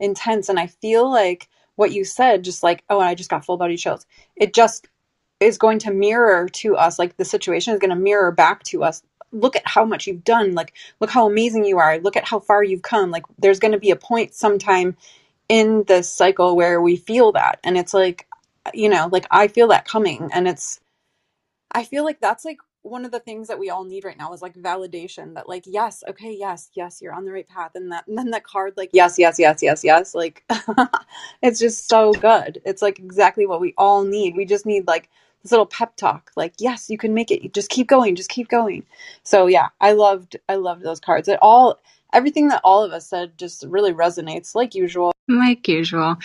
intense. 0.00 0.48
And 0.48 0.58
I 0.58 0.66
feel 0.66 1.10
like 1.10 1.48
what 1.76 1.92
you 1.92 2.04
said, 2.04 2.44
just 2.44 2.62
like, 2.62 2.82
oh, 2.90 3.00
I 3.00 3.14
just 3.14 3.30
got 3.30 3.44
full 3.44 3.56
body 3.56 3.76
chills. 3.76 4.06
It 4.36 4.54
just 4.54 4.88
is 5.40 5.58
going 5.58 5.78
to 5.80 5.92
mirror 5.92 6.48
to 6.48 6.76
us, 6.76 6.98
like, 6.98 7.16
the 7.16 7.24
situation 7.24 7.72
is 7.72 7.80
going 7.80 7.90
to 7.90 7.96
mirror 7.96 8.32
back 8.32 8.64
to 8.64 8.82
us 8.84 9.02
look 9.32 9.56
at 9.56 9.66
how 9.66 9.84
much 9.84 10.06
you've 10.06 10.24
done 10.24 10.54
like 10.54 10.74
look 11.00 11.10
how 11.10 11.26
amazing 11.28 11.64
you 11.64 11.78
are 11.78 11.98
look 11.98 12.16
at 12.16 12.26
how 12.26 12.40
far 12.40 12.62
you've 12.62 12.82
come 12.82 13.10
like 13.10 13.24
there's 13.38 13.58
going 13.58 13.72
to 13.72 13.78
be 13.78 13.90
a 13.90 13.96
point 13.96 14.34
sometime 14.34 14.96
in 15.48 15.84
this 15.84 16.12
cycle 16.12 16.56
where 16.56 16.80
we 16.80 16.96
feel 16.96 17.32
that 17.32 17.58
and 17.64 17.76
it's 17.76 17.94
like 17.94 18.26
you 18.74 18.88
know 18.88 19.08
like 19.12 19.26
i 19.30 19.48
feel 19.48 19.68
that 19.68 19.86
coming 19.86 20.28
and 20.32 20.48
it's 20.48 20.80
i 21.72 21.84
feel 21.84 22.04
like 22.04 22.20
that's 22.20 22.44
like 22.44 22.58
one 22.82 23.04
of 23.04 23.10
the 23.10 23.20
things 23.20 23.48
that 23.48 23.58
we 23.58 23.68
all 23.70 23.84
need 23.84 24.04
right 24.04 24.16
now 24.16 24.32
is 24.32 24.40
like 24.40 24.54
validation 24.54 25.34
that 25.34 25.48
like 25.48 25.64
yes 25.66 26.02
okay 26.08 26.32
yes 26.32 26.70
yes 26.74 27.02
you're 27.02 27.12
on 27.12 27.24
the 27.24 27.32
right 27.32 27.48
path 27.48 27.72
and 27.74 27.92
that 27.92 28.06
and 28.08 28.16
then 28.16 28.30
that 28.30 28.44
card 28.44 28.74
like 28.76 28.90
yes 28.92 29.18
yes 29.18 29.38
yes 29.38 29.62
yes 29.62 29.84
yes 29.84 30.14
like 30.14 30.44
it's 31.42 31.58
just 31.58 31.88
so 31.88 32.12
good. 32.12 32.60
It's 32.64 32.82
like 32.82 32.98
exactly 32.98 33.46
what 33.46 33.60
we 33.60 33.74
all 33.76 34.04
need. 34.04 34.36
We 34.36 34.44
just 34.44 34.66
need 34.66 34.86
like 34.86 35.08
this 35.42 35.52
little 35.52 35.66
pep 35.66 35.96
talk 35.96 36.30
like 36.36 36.54
yes 36.58 36.90
you 36.90 36.98
can 36.98 37.14
make 37.14 37.30
it. 37.30 37.52
Just 37.54 37.70
keep 37.70 37.86
going 37.86 38.16
just 38.16 38.30
keep 38.30 38.48
going. 38.48 38.84
So 39.22 39.46
yeah 39.46 39.68
i 39.80 39.92
loved 39.92 40.36
i 40.48 40.56
loved 40.56 40.82
those 40.82 41.00
cards. 41.00 41.28
It 41.28 41.38
all 41.42 41.78
everything 42.12 42.48
that 42.48 42.60
all 42.64 42.82
of 42.82 42.92
us 42.92 43.06
said 43.06 43.36
just 43.38 43.64
really 43.64 43.92
resonates 43.92 44.54
like 44.54 44.74
usual. 44.74 45.12
Like 45.28 45.66
usual. 45.68 46.16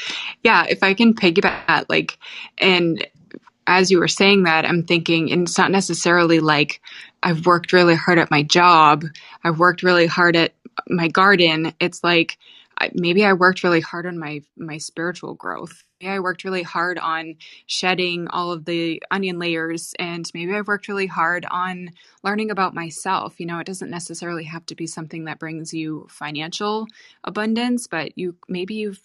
Yeah 0.44 0.66
if 0.68 0.84
i 0.84 0.94
can 0.94 1.14
piggyback 1.14 1.86
like 1.90 2.18
and 2.58 3.08
as 3.66 3.90
you 3.90 3.98
were 3.98 4.10
saying 4.10 4.44
that 4.44 4.66
i'm 4.66 4.84
thinking 4.84 5.32
and 5.32 5.44
it's 5.44 5.58
not 5.58 5.72
necessarily 5.72 6.42
like 6.42 6.82
i've 7.24 7.46
worked 7.46 7.72
really 7.72 7.96
hard 7.96 8.20
at 8.20 8.30
my 8.30 8.44
job 8.44 9.06
i've 9.46 9.58
worked 9.58 9.84
really 9.84 10.06
hard 10.06 10.36
at 10.36 10.54
my 10.88 11.08
garden. 11.08 11.74
It's 11.80 12.04
like 12.04 12.38
maybe 12.94 13.26
I 13.26 13.34
worked 13.34 13.64
really 13.64 13.82
hard 13.82 14.06
on 14.06 14.18
my 14.18 14.42
my 14.58 14.78
spiritual 14.78 15.36
growth. 15.36 15.84
Maybe 16.02 16.12
I 16.12 16.20
worked 16.20 16.44
really 16.44 16.64
hard 16.64 17.00
on 17.00 17.36
shedding 17.66 18.28
all 18.28 18.52
of 18.52 18.66
the 18.66 19.02
onion 19.12 19.40
layers 19.40 19.94
and 20.00 20.30
maybe 20.34 20.54
I've 20.54 20.68
worked 20.68 20.88
really 20.88 21.08
hard 21.08 21.46
on 21.50 21.90
learning 22.24 22.52
about 22.52 22.74
myself. 22.74 23.40
You 23.40 23.46
know, 23.46 23.60
it 23.60 23.68
doesn't 23.68 23.90
necessarily 23.90 24.44
have 24.46 24.66
to 24.68 24.76
be 24.76 24.88
something 24.88 25.26
that 25.26 25.40
brings 25.40 25.74
you 25.74 26.08
financial 26.10 26.88
abundance, 27.24 27.88
but 27.88 28.18
you 28.18 28.36
maybe 28.48 28.76
you've 28.76 29.02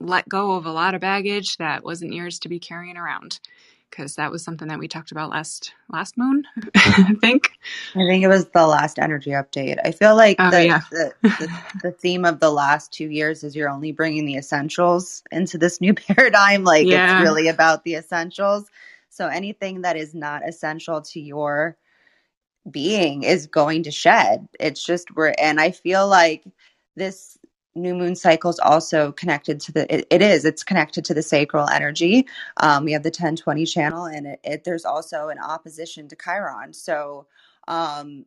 let 0.00 0.28
go 0.28 0.52
of 0.52 0.66
a 0.66 0.72
lot 0.72 0.94
of 0.94 1.00
baggage 1.00 1.56
that 1.58 1.84
wasn't 1.84 2.12
yours 2.12 2.38
to 2.40 2.48
be 2.48 2.58
carrying 2.58 2.96
around 2.96 3.40
because 3.94 4.16
that 4.16 4.30
was 4.30 4.42
something 4.42 4.68
that 4.68 4.78
we 4.78 4.88
talked 4.88 5.12
about 5.12 5.30
last 5.30 5.72
last 5.88 6.18
moon 6.18 6.44
i 6.74 7.14
think. 7.20 7.50
I 7.94 8.06
think 8.06 8.24
it 8.24 8.28
was 8.28 8.46
the 8.46 8.66
last 8.66 8.98
energy 8.98 9.30
update. 9.30 9.78
I 9.84 9.92
feel 9.92 10.16
like 10.16 10.36
oh, 10.38 10.50
the, 10.50 10.66
yeah. 10.66 10.80
the, 10.90 11.12
the, 11.22 11.62
the, 11.82 11.92
theme 11.92 12.24
of 12.24 12.40
the 12.40 12.50
last 12.50 12.92
two 12.92 13.08
years 13.08 13.44
is 13.44 13.54
you're 13.54 13.68
only 13.68 13.92
bringing 13.92 14.26
the 14.26 14.36
essentials 14.36 15.22
into 15.30 15.58
this 15.58 15.80
new 15.80 15.94
paradigm. 15.94 16.64
Like 16.64 16.86
yeah. 16.86 17.20
it's 17.20 17.24
really 17.24 17.48
about 17.48 17.84
the 17.84 17.94
essentials. 17.94 18.66
So 19.10 19.28
anything 19.28 19.82
that 19.82 19.96
is 19.96 20.14
not 20.14 20.46
essential 20.46 21.02
to 21.02 21.20
your 21.20 21.76
being 22.70 23.22
is 23.22 23.46
going 23.46 23.84
to 23.84 23.90
shed. 23.90 24.48
It's 24.58 24.84
just 24.84 25.14
we're 25.14 25.34
and 25.38 25.60
i 25.60 25.70
feel 25.70 26.08
like 26.08 26.44
this 26.96 27.38
new 27.76 27.94
moon 27.94 28.16
cycles 28.16 28.58
also 28.60 29.12
connected 29.12 29.60
to 29.60 29.72
the 29.72 29.94
it, 29.94 30.06
it 30.10 30.22
is 30.22 30.44
it's 30.44 30.64
connected 30.64 31.04
to 31.06 31.14
the 31.14 31.22
sacral 31.22 31.68
energy. 31.70 32.26
Um, 32.58 32.84
we 32.84 32.92
have 32.92 33.02
the 33.04 33.08
1020 33.08 33.66
channel 33.66 34.06
and 34.06 34.26
it, 34.26 34.40
it, 34.44 34.64
there's 34.64 34.84
also 34.86 35.28
an 35.28 35.38
opposition 35.38 36.08
to 36.08 36.16
chiron. 36.16 36.72
So 36.74 37.26
um, 37.68 38.26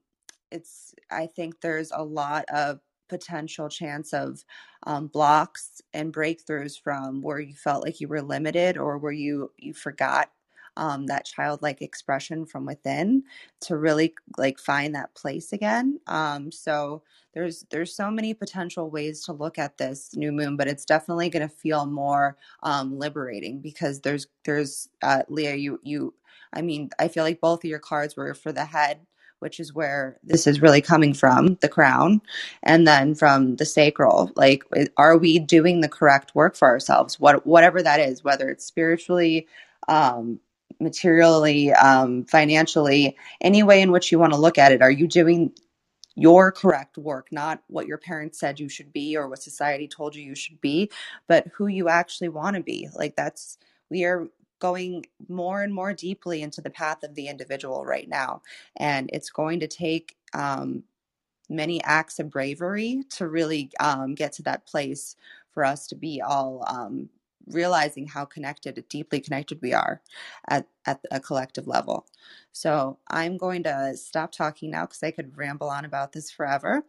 it's 0.51 0.93
i 1.11 1.25
think 1.27 1.59
there's 1.61 1.91
a 1.91 2.03
lot 2.03 2.45
of 2.49 2.79
potential 3.09 3.69
chance 3.69 4.13
of 4.13 4.43
um, 4.83 5.07
blocks 5.07 5.81
and 5.93 6.13
breakthroughs 6.13 6.79
from 6.81 7.21
where 7.21 7.39
you 7.39 7.53
felt 7.55 7.83
like 7.83 8.01
you 8.01 8.07
were 8.07 8.21
limited 8.21 8.77
or 8.77 8.97
where 8.97 9.13
you 9.13 9.51
you 9.57 9.73
forgot 9.73 10.29
um, 10.77 11.07
that 11.07 11.25
childlike 11.25 11.83
expression 11.83 12.45
from 12.47 12.65
within 12.67 13.23
to 13.61 13.77
really 13.77 14.15
like 14.37 14.59
find 14.59 14.95
that 14.95 15.15
place 15.15 15.53
again. 15.53 15.99
Um, 16.07 16.51
so 16.53 17.03
there's 17.35 17.65
there's 17.71 17.95
so 17.95 18.11
many 18.11 18.33
potential 18.35 18.91
ways 18.91 19.25
to 19.25 19.33
look 19.33 19.59
at 19.59 19.77
this 19.79 20.15
new 20.15 20.31
moon, 20.33 20.57
but 20.57 20.69
it's 20.69 20.85
definitely 20.85 21.29
going 21.29 21.47
to 21.47 21.55
feel 21.55 21.87
more 21.87 22.37
um, 22.63 22.99
liberating 22.99 23.61
because 23.61 24.01
there's 24.01 24.27
there's 24.45 24.89
uh, 25.03 25.23
Leah, 25.29 25.55
you 25.57 25.81
you, 25.83 26.15
I 26.53 26.63
mean, 26.63 26.91
I 26.99 27.09
feel 27.09 27.25
like 27.25 27.41
both 27.41 27.65
of 27.65 27.69
your 27.71 27.79
cards 27.79 28.17
were 28.17 28.35
for 28.35 28.53
the 28.53 28.65
head 28.65 29.01
which 29.39 29.59
is 29.59 29.73
where 29.73 30.17
this 30.23 30.47
is 30.47 30.61
really 30.63 30.81
coming 30.81 31.13
from 31.13 31.55
the 31.61 31.69
crown 31.69 32.21
and 32.63 32.87
then 32.87 33.15
from 33.15 33.57
the 33.57 33.65
sacral 33.65 34.31
like 34.37 34.63
are 34.97 35.17
we 35.17 35.39
doing 35.39 35.81
the 35.81 35.89
correct 35.89 36.35
work 36.35 36.57
for 36.57 36.67
ourselves 36.67 37.19
what 37.19 37.45
whatever 37.47 37.83
that 37.83 38.01
is 38.01 38.23
whether 38.23 38.49
it's 38.49 38.65
spiritually 38.65 39.47
um, 39.89 40.39
materially, 40.79 41.71
um, 41.73 42.25
financially, 42.25 43.17
any 43.41 43.63
way 43.63 43.81
in 43.81 43.91
which 43.91 44.11
you 44.11 44.19
want 44.19 44.33
to 44.33 44.39
look 44.39 44.57
at 44.57 44.71
it. 44.71 44.81
Are 44.81 44.91
you 44.91 45.07
doing 45.07 45.51
your 46.15 46.51
correct 46.51 46.97
work, 46.97 47.27
not 47.31 47.61
what 47.67 47.85
your 47.85 47.99
parents 47.99 48.39
said 48.39 48.59
you 48.59 48.67
should 48.67 48.91
be 48.91 49.15
or 49.15 49.29
what 49.29 49.41
society 49.41 49.87
told 49.87 50.15
you 50.15 50.23
you 50.23 50.35
should 50.35 50.59
be, 50.61 50.89
but 51.27 51.47
who 51.53 51.67
you 51.67 51.89
actually 51.89 52.29
want 52.29 52.55
to 52.55 52.63
be? 52.63 52.89
Like 52.95 53.15
that's, 53.15 53.59
we 53.91 54.03
are 54.03 54.27
going 54.59 55.05
more 55.29 55.61
and 55.61 55.73
more 55.73 55.93
deeply 55.93 56.41
into 56.41 56.59
the 56.61 56.71
path 56.71 57.03
of 57.03 57.13
the 57.13 57.27
individual 57.27 57.85
right 57.85 58.09
now. 58.09 58.41
And 58.77 59.09
it's 59.13 59.29
going 59.29 59.59
to 59.59 59.67
take 59.67 60.15
um, 60.33 60.83
many 61.49 61.83
acts 61.83 62.19
of 62.19 62.31
bravery 62.31 63.03
to 63.11 63.27
really 63.27 63.69
um, 63.79 64.15
get 64.15 64.33
to 64.33 64.43
that 64.43 64.65
place 64.65 65.15
for 65.51 65.63
us 65.63 65.87
to 65.87 65.95
be 65.95 66.21
all 66.21 66.63
um, 66.67 67.09
realizing 67.49 68.07
how 68.07 68.25
connected, 68.25 68.83
deeply 68.89 69.19
connected 69.19 69.61
we 69.61 69.73
are 69.73 70.01
at, 70.49 70.67
at 70.85 70.99
a 71.11 71.19
collective 71.19 71.67
level. 71.67 72.05
So 72.51 72.97
I'm 73.09 73.37
going 73.37 73.63
to 73.63 73.95
stop 73.95 74.31
talking 74.31 74.71
now 74.71 74.85
because 74.85 75.03
I 75.03 75.11
could 75.11 75.37
ramble 75.37 75.69
on 75.69 75.85
about 75.85 76.13
this 76.13 76.31
forever 76.31 76.83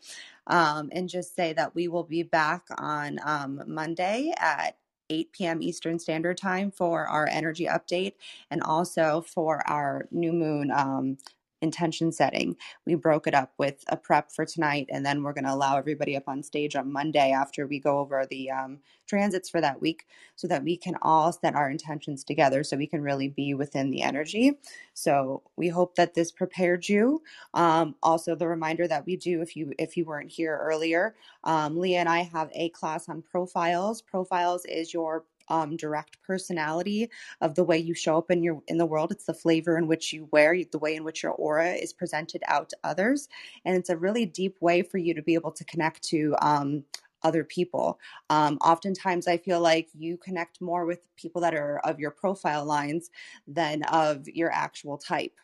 um, 0.46 0.88
and 0.92 1.08
just 1.08 1.34
say 1.34 1.52
that 1.52 1.74
we 1.74 1.88
will 1.88 2.04
be 2.04 2.22
back 2.22 2.64
on 2.78 3.18
um, 3.24 3.62
Monday 3.66 4.32
at 4.38 4.76
8 5.10 5.32
p.m. 5.32 5.62
Eastern 5.62 5.98
Standard 5.98 6.36
Time 6.36 6.70
for 6.70 7.06
our 7.06 7.26
energy 7.30 7.66
update 7.66 8.14
and 8.50 8.62
also 8.62 9.22
for 9.22 9.66
our 9.68 10.06
new 10.10 10.32
moon 10.32 10.70
um, 10.70 11.16
intention 11.62 12.12
setting. 12.12 12.56
We 12.86 12.94
broke 12.96 13.26
it 13.26 13.34
up 13.34 13.52
with 13.58 13.84
a 13.88 13.96
prep 13.96 14.30
for 14.32 14.46
tonight, 14.46 14.88
and 14.90 15.04
then 15.06 15.22
we're 15.22 15.32
going 15.32 15.44
to 15.44 15.54
allow 15.54 15.76
everybody 15.78 16.16
up 16.16 16.28
on 16.28 16.42
stage 16.42 16.76
on 16.76 16.92
Monday 16.92 17.32
after 17.32 17.66
we 17.66 17.80
go 17.80 17.98
over 17.98 18.26
the 18.30 18.50
um, 18.50 18.78
transits 19.06 19.50
for 19.50 19.60
that 19.60 19.80
week 19.80 20.06
so 20.36 20.48
that 20.48 20.64
we 20.64 20.76
can 20.76 20.96
all 21.02 21.32
set 21.32 21.54
our 21.54 21.70
intentions 21.70 22.24
together 22.24 22.64
so 22.64 22.76
we 22.76 22.86
can 22.86 23.02
really 23.02 23.28
be 23.28 23.54
within 23.54 23.90
the 23.90 24.02
energy. 24.02 24.52
So 24.94 25.42
we 25.56 25.68
hope 25.68 25.96
that 25.96 26.14
this 26.14 26.32
prepared 26.32 26.88
you. 26.88 27.22
Um, 27.54 27.96
also, 28.02 28.34
the 28.34 28.48
reminder 28.48 28.88
that 28.88 29.06
we 29.06 29.16
do, 29.16 29.42
if 29.42 29.56
you 29.56 29.72
if 29.78 29.96
you 29.96 30.04
weren't 30.04 30.30
here 30.30 30.58
earlier, 30.62 31.14
um, 31.44 31.78
Leah 31.78 32.00
and 32.00 32.08
I 32.08 32.20
have 32.22 32.50
a 32.54 32.68
class 32.70 33.08
on 33.08 33.22
profiles. 33.22 34.02
Profiles 34.02 34.64
is 34.66 34.92
your 34.92 35.24
um, 35.48 35.76
direct 35.76 36.22
personality 36.22 37.10
of 37.40 37.54
the 37.54 37.64
way 37.64 37.78
you 37.78 37.94
show 37.94 38.18
up 38.18 38.30
in 38.30 38.42
your 38.42 38.62
in 38.68 38.78
the 38.78 38.86
world. 38.86 39.12
It's 39.12 39.26
the 39.26 39.34
flavor 39.34 39.76
in 39.78 39.86
which 39.86 40.12
you 40.12 40.28
wear, 40.32 40.56
the 40.70 40.78
way 40.78 40.96
in 40.96 41.04
which 41.04 41.22
your 41.22 41.32
aura 41.32 41.72
is 41.72 41.92
presented 41.92 42.42
out 42.46 42.68
to 42.70 42.76
others, 42.84 43.28
and 43.64 43.76
it's 43.76 43.90
a 43.90 43.96
really 43.96 44.26
deep 44.26 44.56
way 44.60 44.82
for 44.82 44.98
you 44.98 45.14
to 45.14 45.22
be 45.22 45.34
able 45.34 45.52
to 45.52 45.64
connect 45.64 46.02
to 46.04 46.34
um, 46.40 46.84
other 47.22 47.44
people. 47.44 47.98
Um, 48.30 48.58
oftentimes, 48.58 49.26
I 49.26 49.36
feel 49.38 49.60
like 49.60 49.88
you 49.94 50.16
connect 50.16 50.60
more 50.60 50.86
with 50.86 51.00
people 51.16 51.40
that 51.42 51.54
are 51.54 51.78
of 51.80 51.98
your 51.98 52.10
profile 52.10 52.64
lines 52.64 53.10
than 53.46 53.82
of 53.84 54.26
your 54.28 54.52
actual 54.52 54.98
type. 54.98 55.34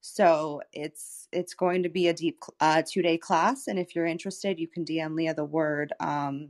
So 0.00 0.60
it's 0.72 1.28
it's 1.32 1.54
going 1.54 1.82
to 1.84 1.88
be 1.88 2.08
a 2.08 2.12
deep 2.12 2.42
uh, 2.60 2.82
two 2.86 3.02
day 3.02 3.16
class, 3.18 3.68
and 3.68 3.78
if 3.78 3.94
you're 3.94 4.06
interested, 4.06 4.58
you 4.58 4.66
can 4.66 4.84
DM 4.84 5.14
Leah 5.14 5.34
the 5.34 5.44
word 5.44 5.92
um, 6.00 6.48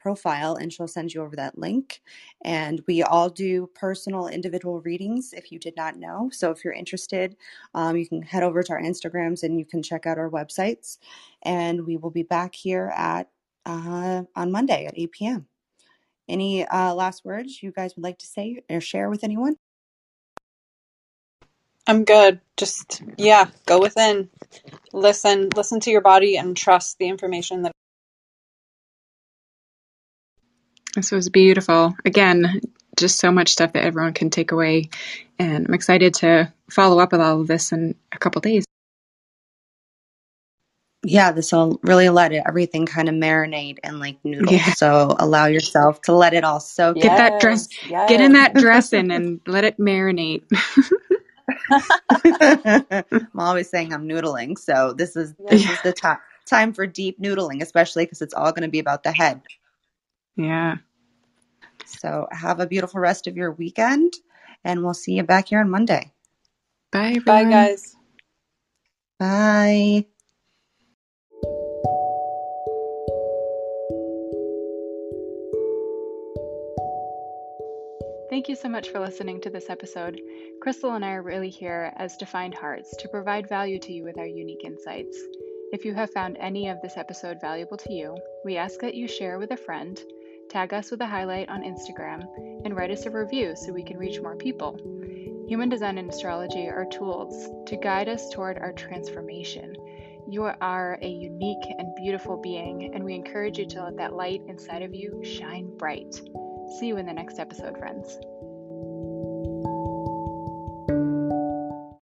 profile 0.00 0.56
and 0.56 0.72
she'll 0.72 0.88
send 0.88 1.14
you 1.14 1.22
over 1.22 1.36
that 1.36 1.58
link. 1.58 2.02
And 2.44 2.82
we 2.88 3.02
all 3.02 3.30
do 3.30 3.70
personal 3.74 4.28
individual 4.28 4.80
readings 4.82 5.32
if 5.34 5.52
you 5.52 5.58
did 5.58 5.76
not 5.76 5.96
know. 5.96 6.30
So 6.32 6.50
if 6.50 6.64
you're 6.64 6.74
interested, 6.74 7.36
um, 7.74 7.96
you 7.96 8.08
can 8.08 8.22
head 8.22 8.42
over 8.42 8.62
to 8.62 8.72
our 8.72 8.82
Instagrams 8.82 9.42
and 9.42 9.58
you 9.58 9.64
can 9.66 9.82
check 9.82 10.06
out 10.06 10.18
our 10.18 10.30
websites. 10.30 10.98
And 11.42 11.86
we 11.86 11.96
will 11.96 12.10
be 12.10 12.24
back 12.24 12.54
here 12.54 12.92
at 12.96 13.28
uh, 13.66 14.22
on 14.34 14.52
Monday 14.52 14.86
at 14.86 14.98
8 14.98 15.12
p.m. 15.12 15.46
Any 16.28 16.66
uh, 16.66 16.94
last 16.94 17.24
words 17.24 17.62
you 17.62 17.72
guys 17.72 17.94
would 17.96 18.04
like 18.04 18.18
to 18.20 18.26
say 18.26 18.62
or 18.70 18.80
share 18.80 19.10
with 19.10 19.24
anyone? 19.24 19.56
I'm 21.86 22.04
good. 22.04 22.40
Just 22.56 23.02
yeah, 23.18 23.50
go 23.66 23.80
within. 23.80 24.30
Listen, 24.92 25.50
listen 25.56 25.80
to 25.80 25.90
your 25.90 26.00
body 26.02 26.36
and 26.36 26.56
trust 26.56 26.98
the 26.98 27.08
information 27.08 27.62
that 27.62 27.72
This 30.94 31.12
was 31.12 31.28
beautiful. 31.28 31.94
Again, 32.04 32.60
just 32.96 33.18
so 33.18 33.30
much 33.30 33.50
stuff 33.50 33.72
that 33.72 33.84
everyone 33.84 34.12
can 34.12 34.30
take 34.30 34.52
away. 34.52 34.90
And 35.38 35.68
I'm 35.68 35.74
excited 35.74 36.14
to 36.14 36.52
follow 36.68 37.00
up 37.00 37.12
with 37.12 37.20
all 37.20 37.40
of 37.40 37.46
this 37.46 37.72
in 37.72 37.94
a 38.12 38.18
couple 38.18 38.40
days. 38.40 38.64
Yeah, 41.02 41.32
this 41.32 41.52
will 41.52 41.80
really 41.82 42.10
let 42.10 42.32
it 42.32 42.42
everything 42.46 42.84
kind 42.84 43.08
of 43.08 43.14
marinate 43.14 43.78
and 43.82 43.98
like 43.98 44.18
noodle. 44.22 44.52
Yeah. 44.52 44.74
So 44.74 45.16
allow 45.18 45.46
yourself 45.46 46.02
to 46.02 46.12
let 46.12 46.34
it 46.34 46.44
all 46.44 46.60
soak. 46.60 46.96
Get 46.96 47.16
that 47.16 47.40
dress, 47.40 47.68
Yes, 47.88 48.10
get 48.10 48.20
in 48.20 48.34
that 48.34 48.54
dressing 48.54 49.10
and 49.10 49.40
let 49.46 49.64
it 49.64 49.78
marinate. 49.78 50.42
I'm 53.10 53.40
always 53.40 53.70
saying 53.70 53.94
I'm 53.94 54.06
noodling, 54.06 54.58
so 54.58 54.92
this 54.92 55.16
is 55.16 55.34
this 55.48 55.68
is 55.68 55.80
the 55.82 55.92
time 55.92 56.18
time 56.44 56.74
for 56.74 56.86
deep 56.86 57.18
noodling, 57.18 57.62
especially 57.62 58.04
because 58.04 58.20
it's 58.20 58.34
all 58.34 58.52
going 58.52 58.62
to 58.62 58.68
be 58.68 58.78
about 58.78 59.02
the 59.02 59.12
head. 59.12 59.40
Yeah. 60.36 60.76
So 61.86 62.28
have 62.30 62.60
a 62.60 62.66
beautiful 62.66 63.00
rest 63.00 63.26
of 63.26 63.36
your 63.36 63.52
weekend, 63.52 64.14
and 64.64 64.82
we'll 64.82 64.94
see 64.94 65.12
you 65.12 65.22
back 65.22 65.48
here 65.48 65.60
on 65.60 65.70
Monday. 65.70 66.12
Bye, 66.92 67.14
everyone. 67.16 67.24
Bye, 67.24 67.50
guys. 67.50 67.96
Bye. 69.18 70.06
Thank 78.30 78.48
you 78.48 78.54
so 78.54 78.68
much 78.68 78.90
for 78.90 79.00
listening 79.00 79.40
to 79.40 79.50
this 79.50 79.68
episode. 79.68 80.20
Krystle 80.64 80.94
and 80.94 81.04
I 81.04 81.14
are 81.14 81.22
really 81.22 81.50
here 81.50 81.92
as 81.96 82.16
defined 82.16 82.54
hearts 82.54 82.96
to 82.98 83.08
provide 83.08 83.48
value 83.48 83.78
to 83.80 83.92
you 83.92 84.04
with 84.04 84.18
our 84.18 84.26
unique 84.26 84.64
insights. 84.64 85.18
If 85.72 85.84
you 85.84 85.94
have 85.94 86.12
found 86.12 86.36
any 86.38 86.68
of 86.68 86.80
this 86.80 86.96
episode 86.96 87.40
valuable 87.40 87.76
to 87.76 87.92
you, 87.92 88.16
we 88.44 88.56
ask 88.56 88.80
that 88.80 88.94
you 88.94 89.08
share 89.08 89.38
with 89.38 89.50
a 89.50 89.56
friend, 89.56 90.00
tag 90.50 90.74
us 90.74 90.90
with 90.90 91.00
a 91.00 91.06
highlight 91.06 91.48
on 91.48 91.62
Instagram, 91.62 92.26
and 92.64 92.76
write 92.76 92.90
us 92.90 93.06
a 93.06 93.10
review 93.10 93.54
so 93.56 93.72
we 93.72 93.84
can 93.84 93.96
reach 93.96 94.20
more 94.20 94.36
people. 94.36 94.76
Human 95.48 95.68
design 95.68 95.96
and 95.96 96.10
astrology 96.10 96.68
are 96.68 96.84
tools 96.84 97.48
to 97.66 97.76
guide 97.76 98.08
us 98.08 98.28
toward 98.30 98.58
our 98.58 98.72
transformation. 98.72 99.76
You 100.28 100.44
are 100.44 100.98
a 101.00 101.08
unique 101.08 101.64
and 101.78 101.94
beautiful 101.94 102.36
being, 102.36 102.92
and 102.94 103.04
we 103.04 103.14
encourage 103.14 103.58
you 103.58 103.66
to 103.66 103.84
let 103.84 103.96
that 103.96 104.14
light 104.14 104.42
inside 104.48 104.82
of 104.82 104.94
you 104.94 105.22
shine 105.24 105.70
bright. 105.76 106.14
See 106.78 106.86
you 106.88 106.98
in 106.98 107.06
the 107.06 107.12
next 107.12 107.38
episode, 107.38 107.78
friends. 107.78 108.18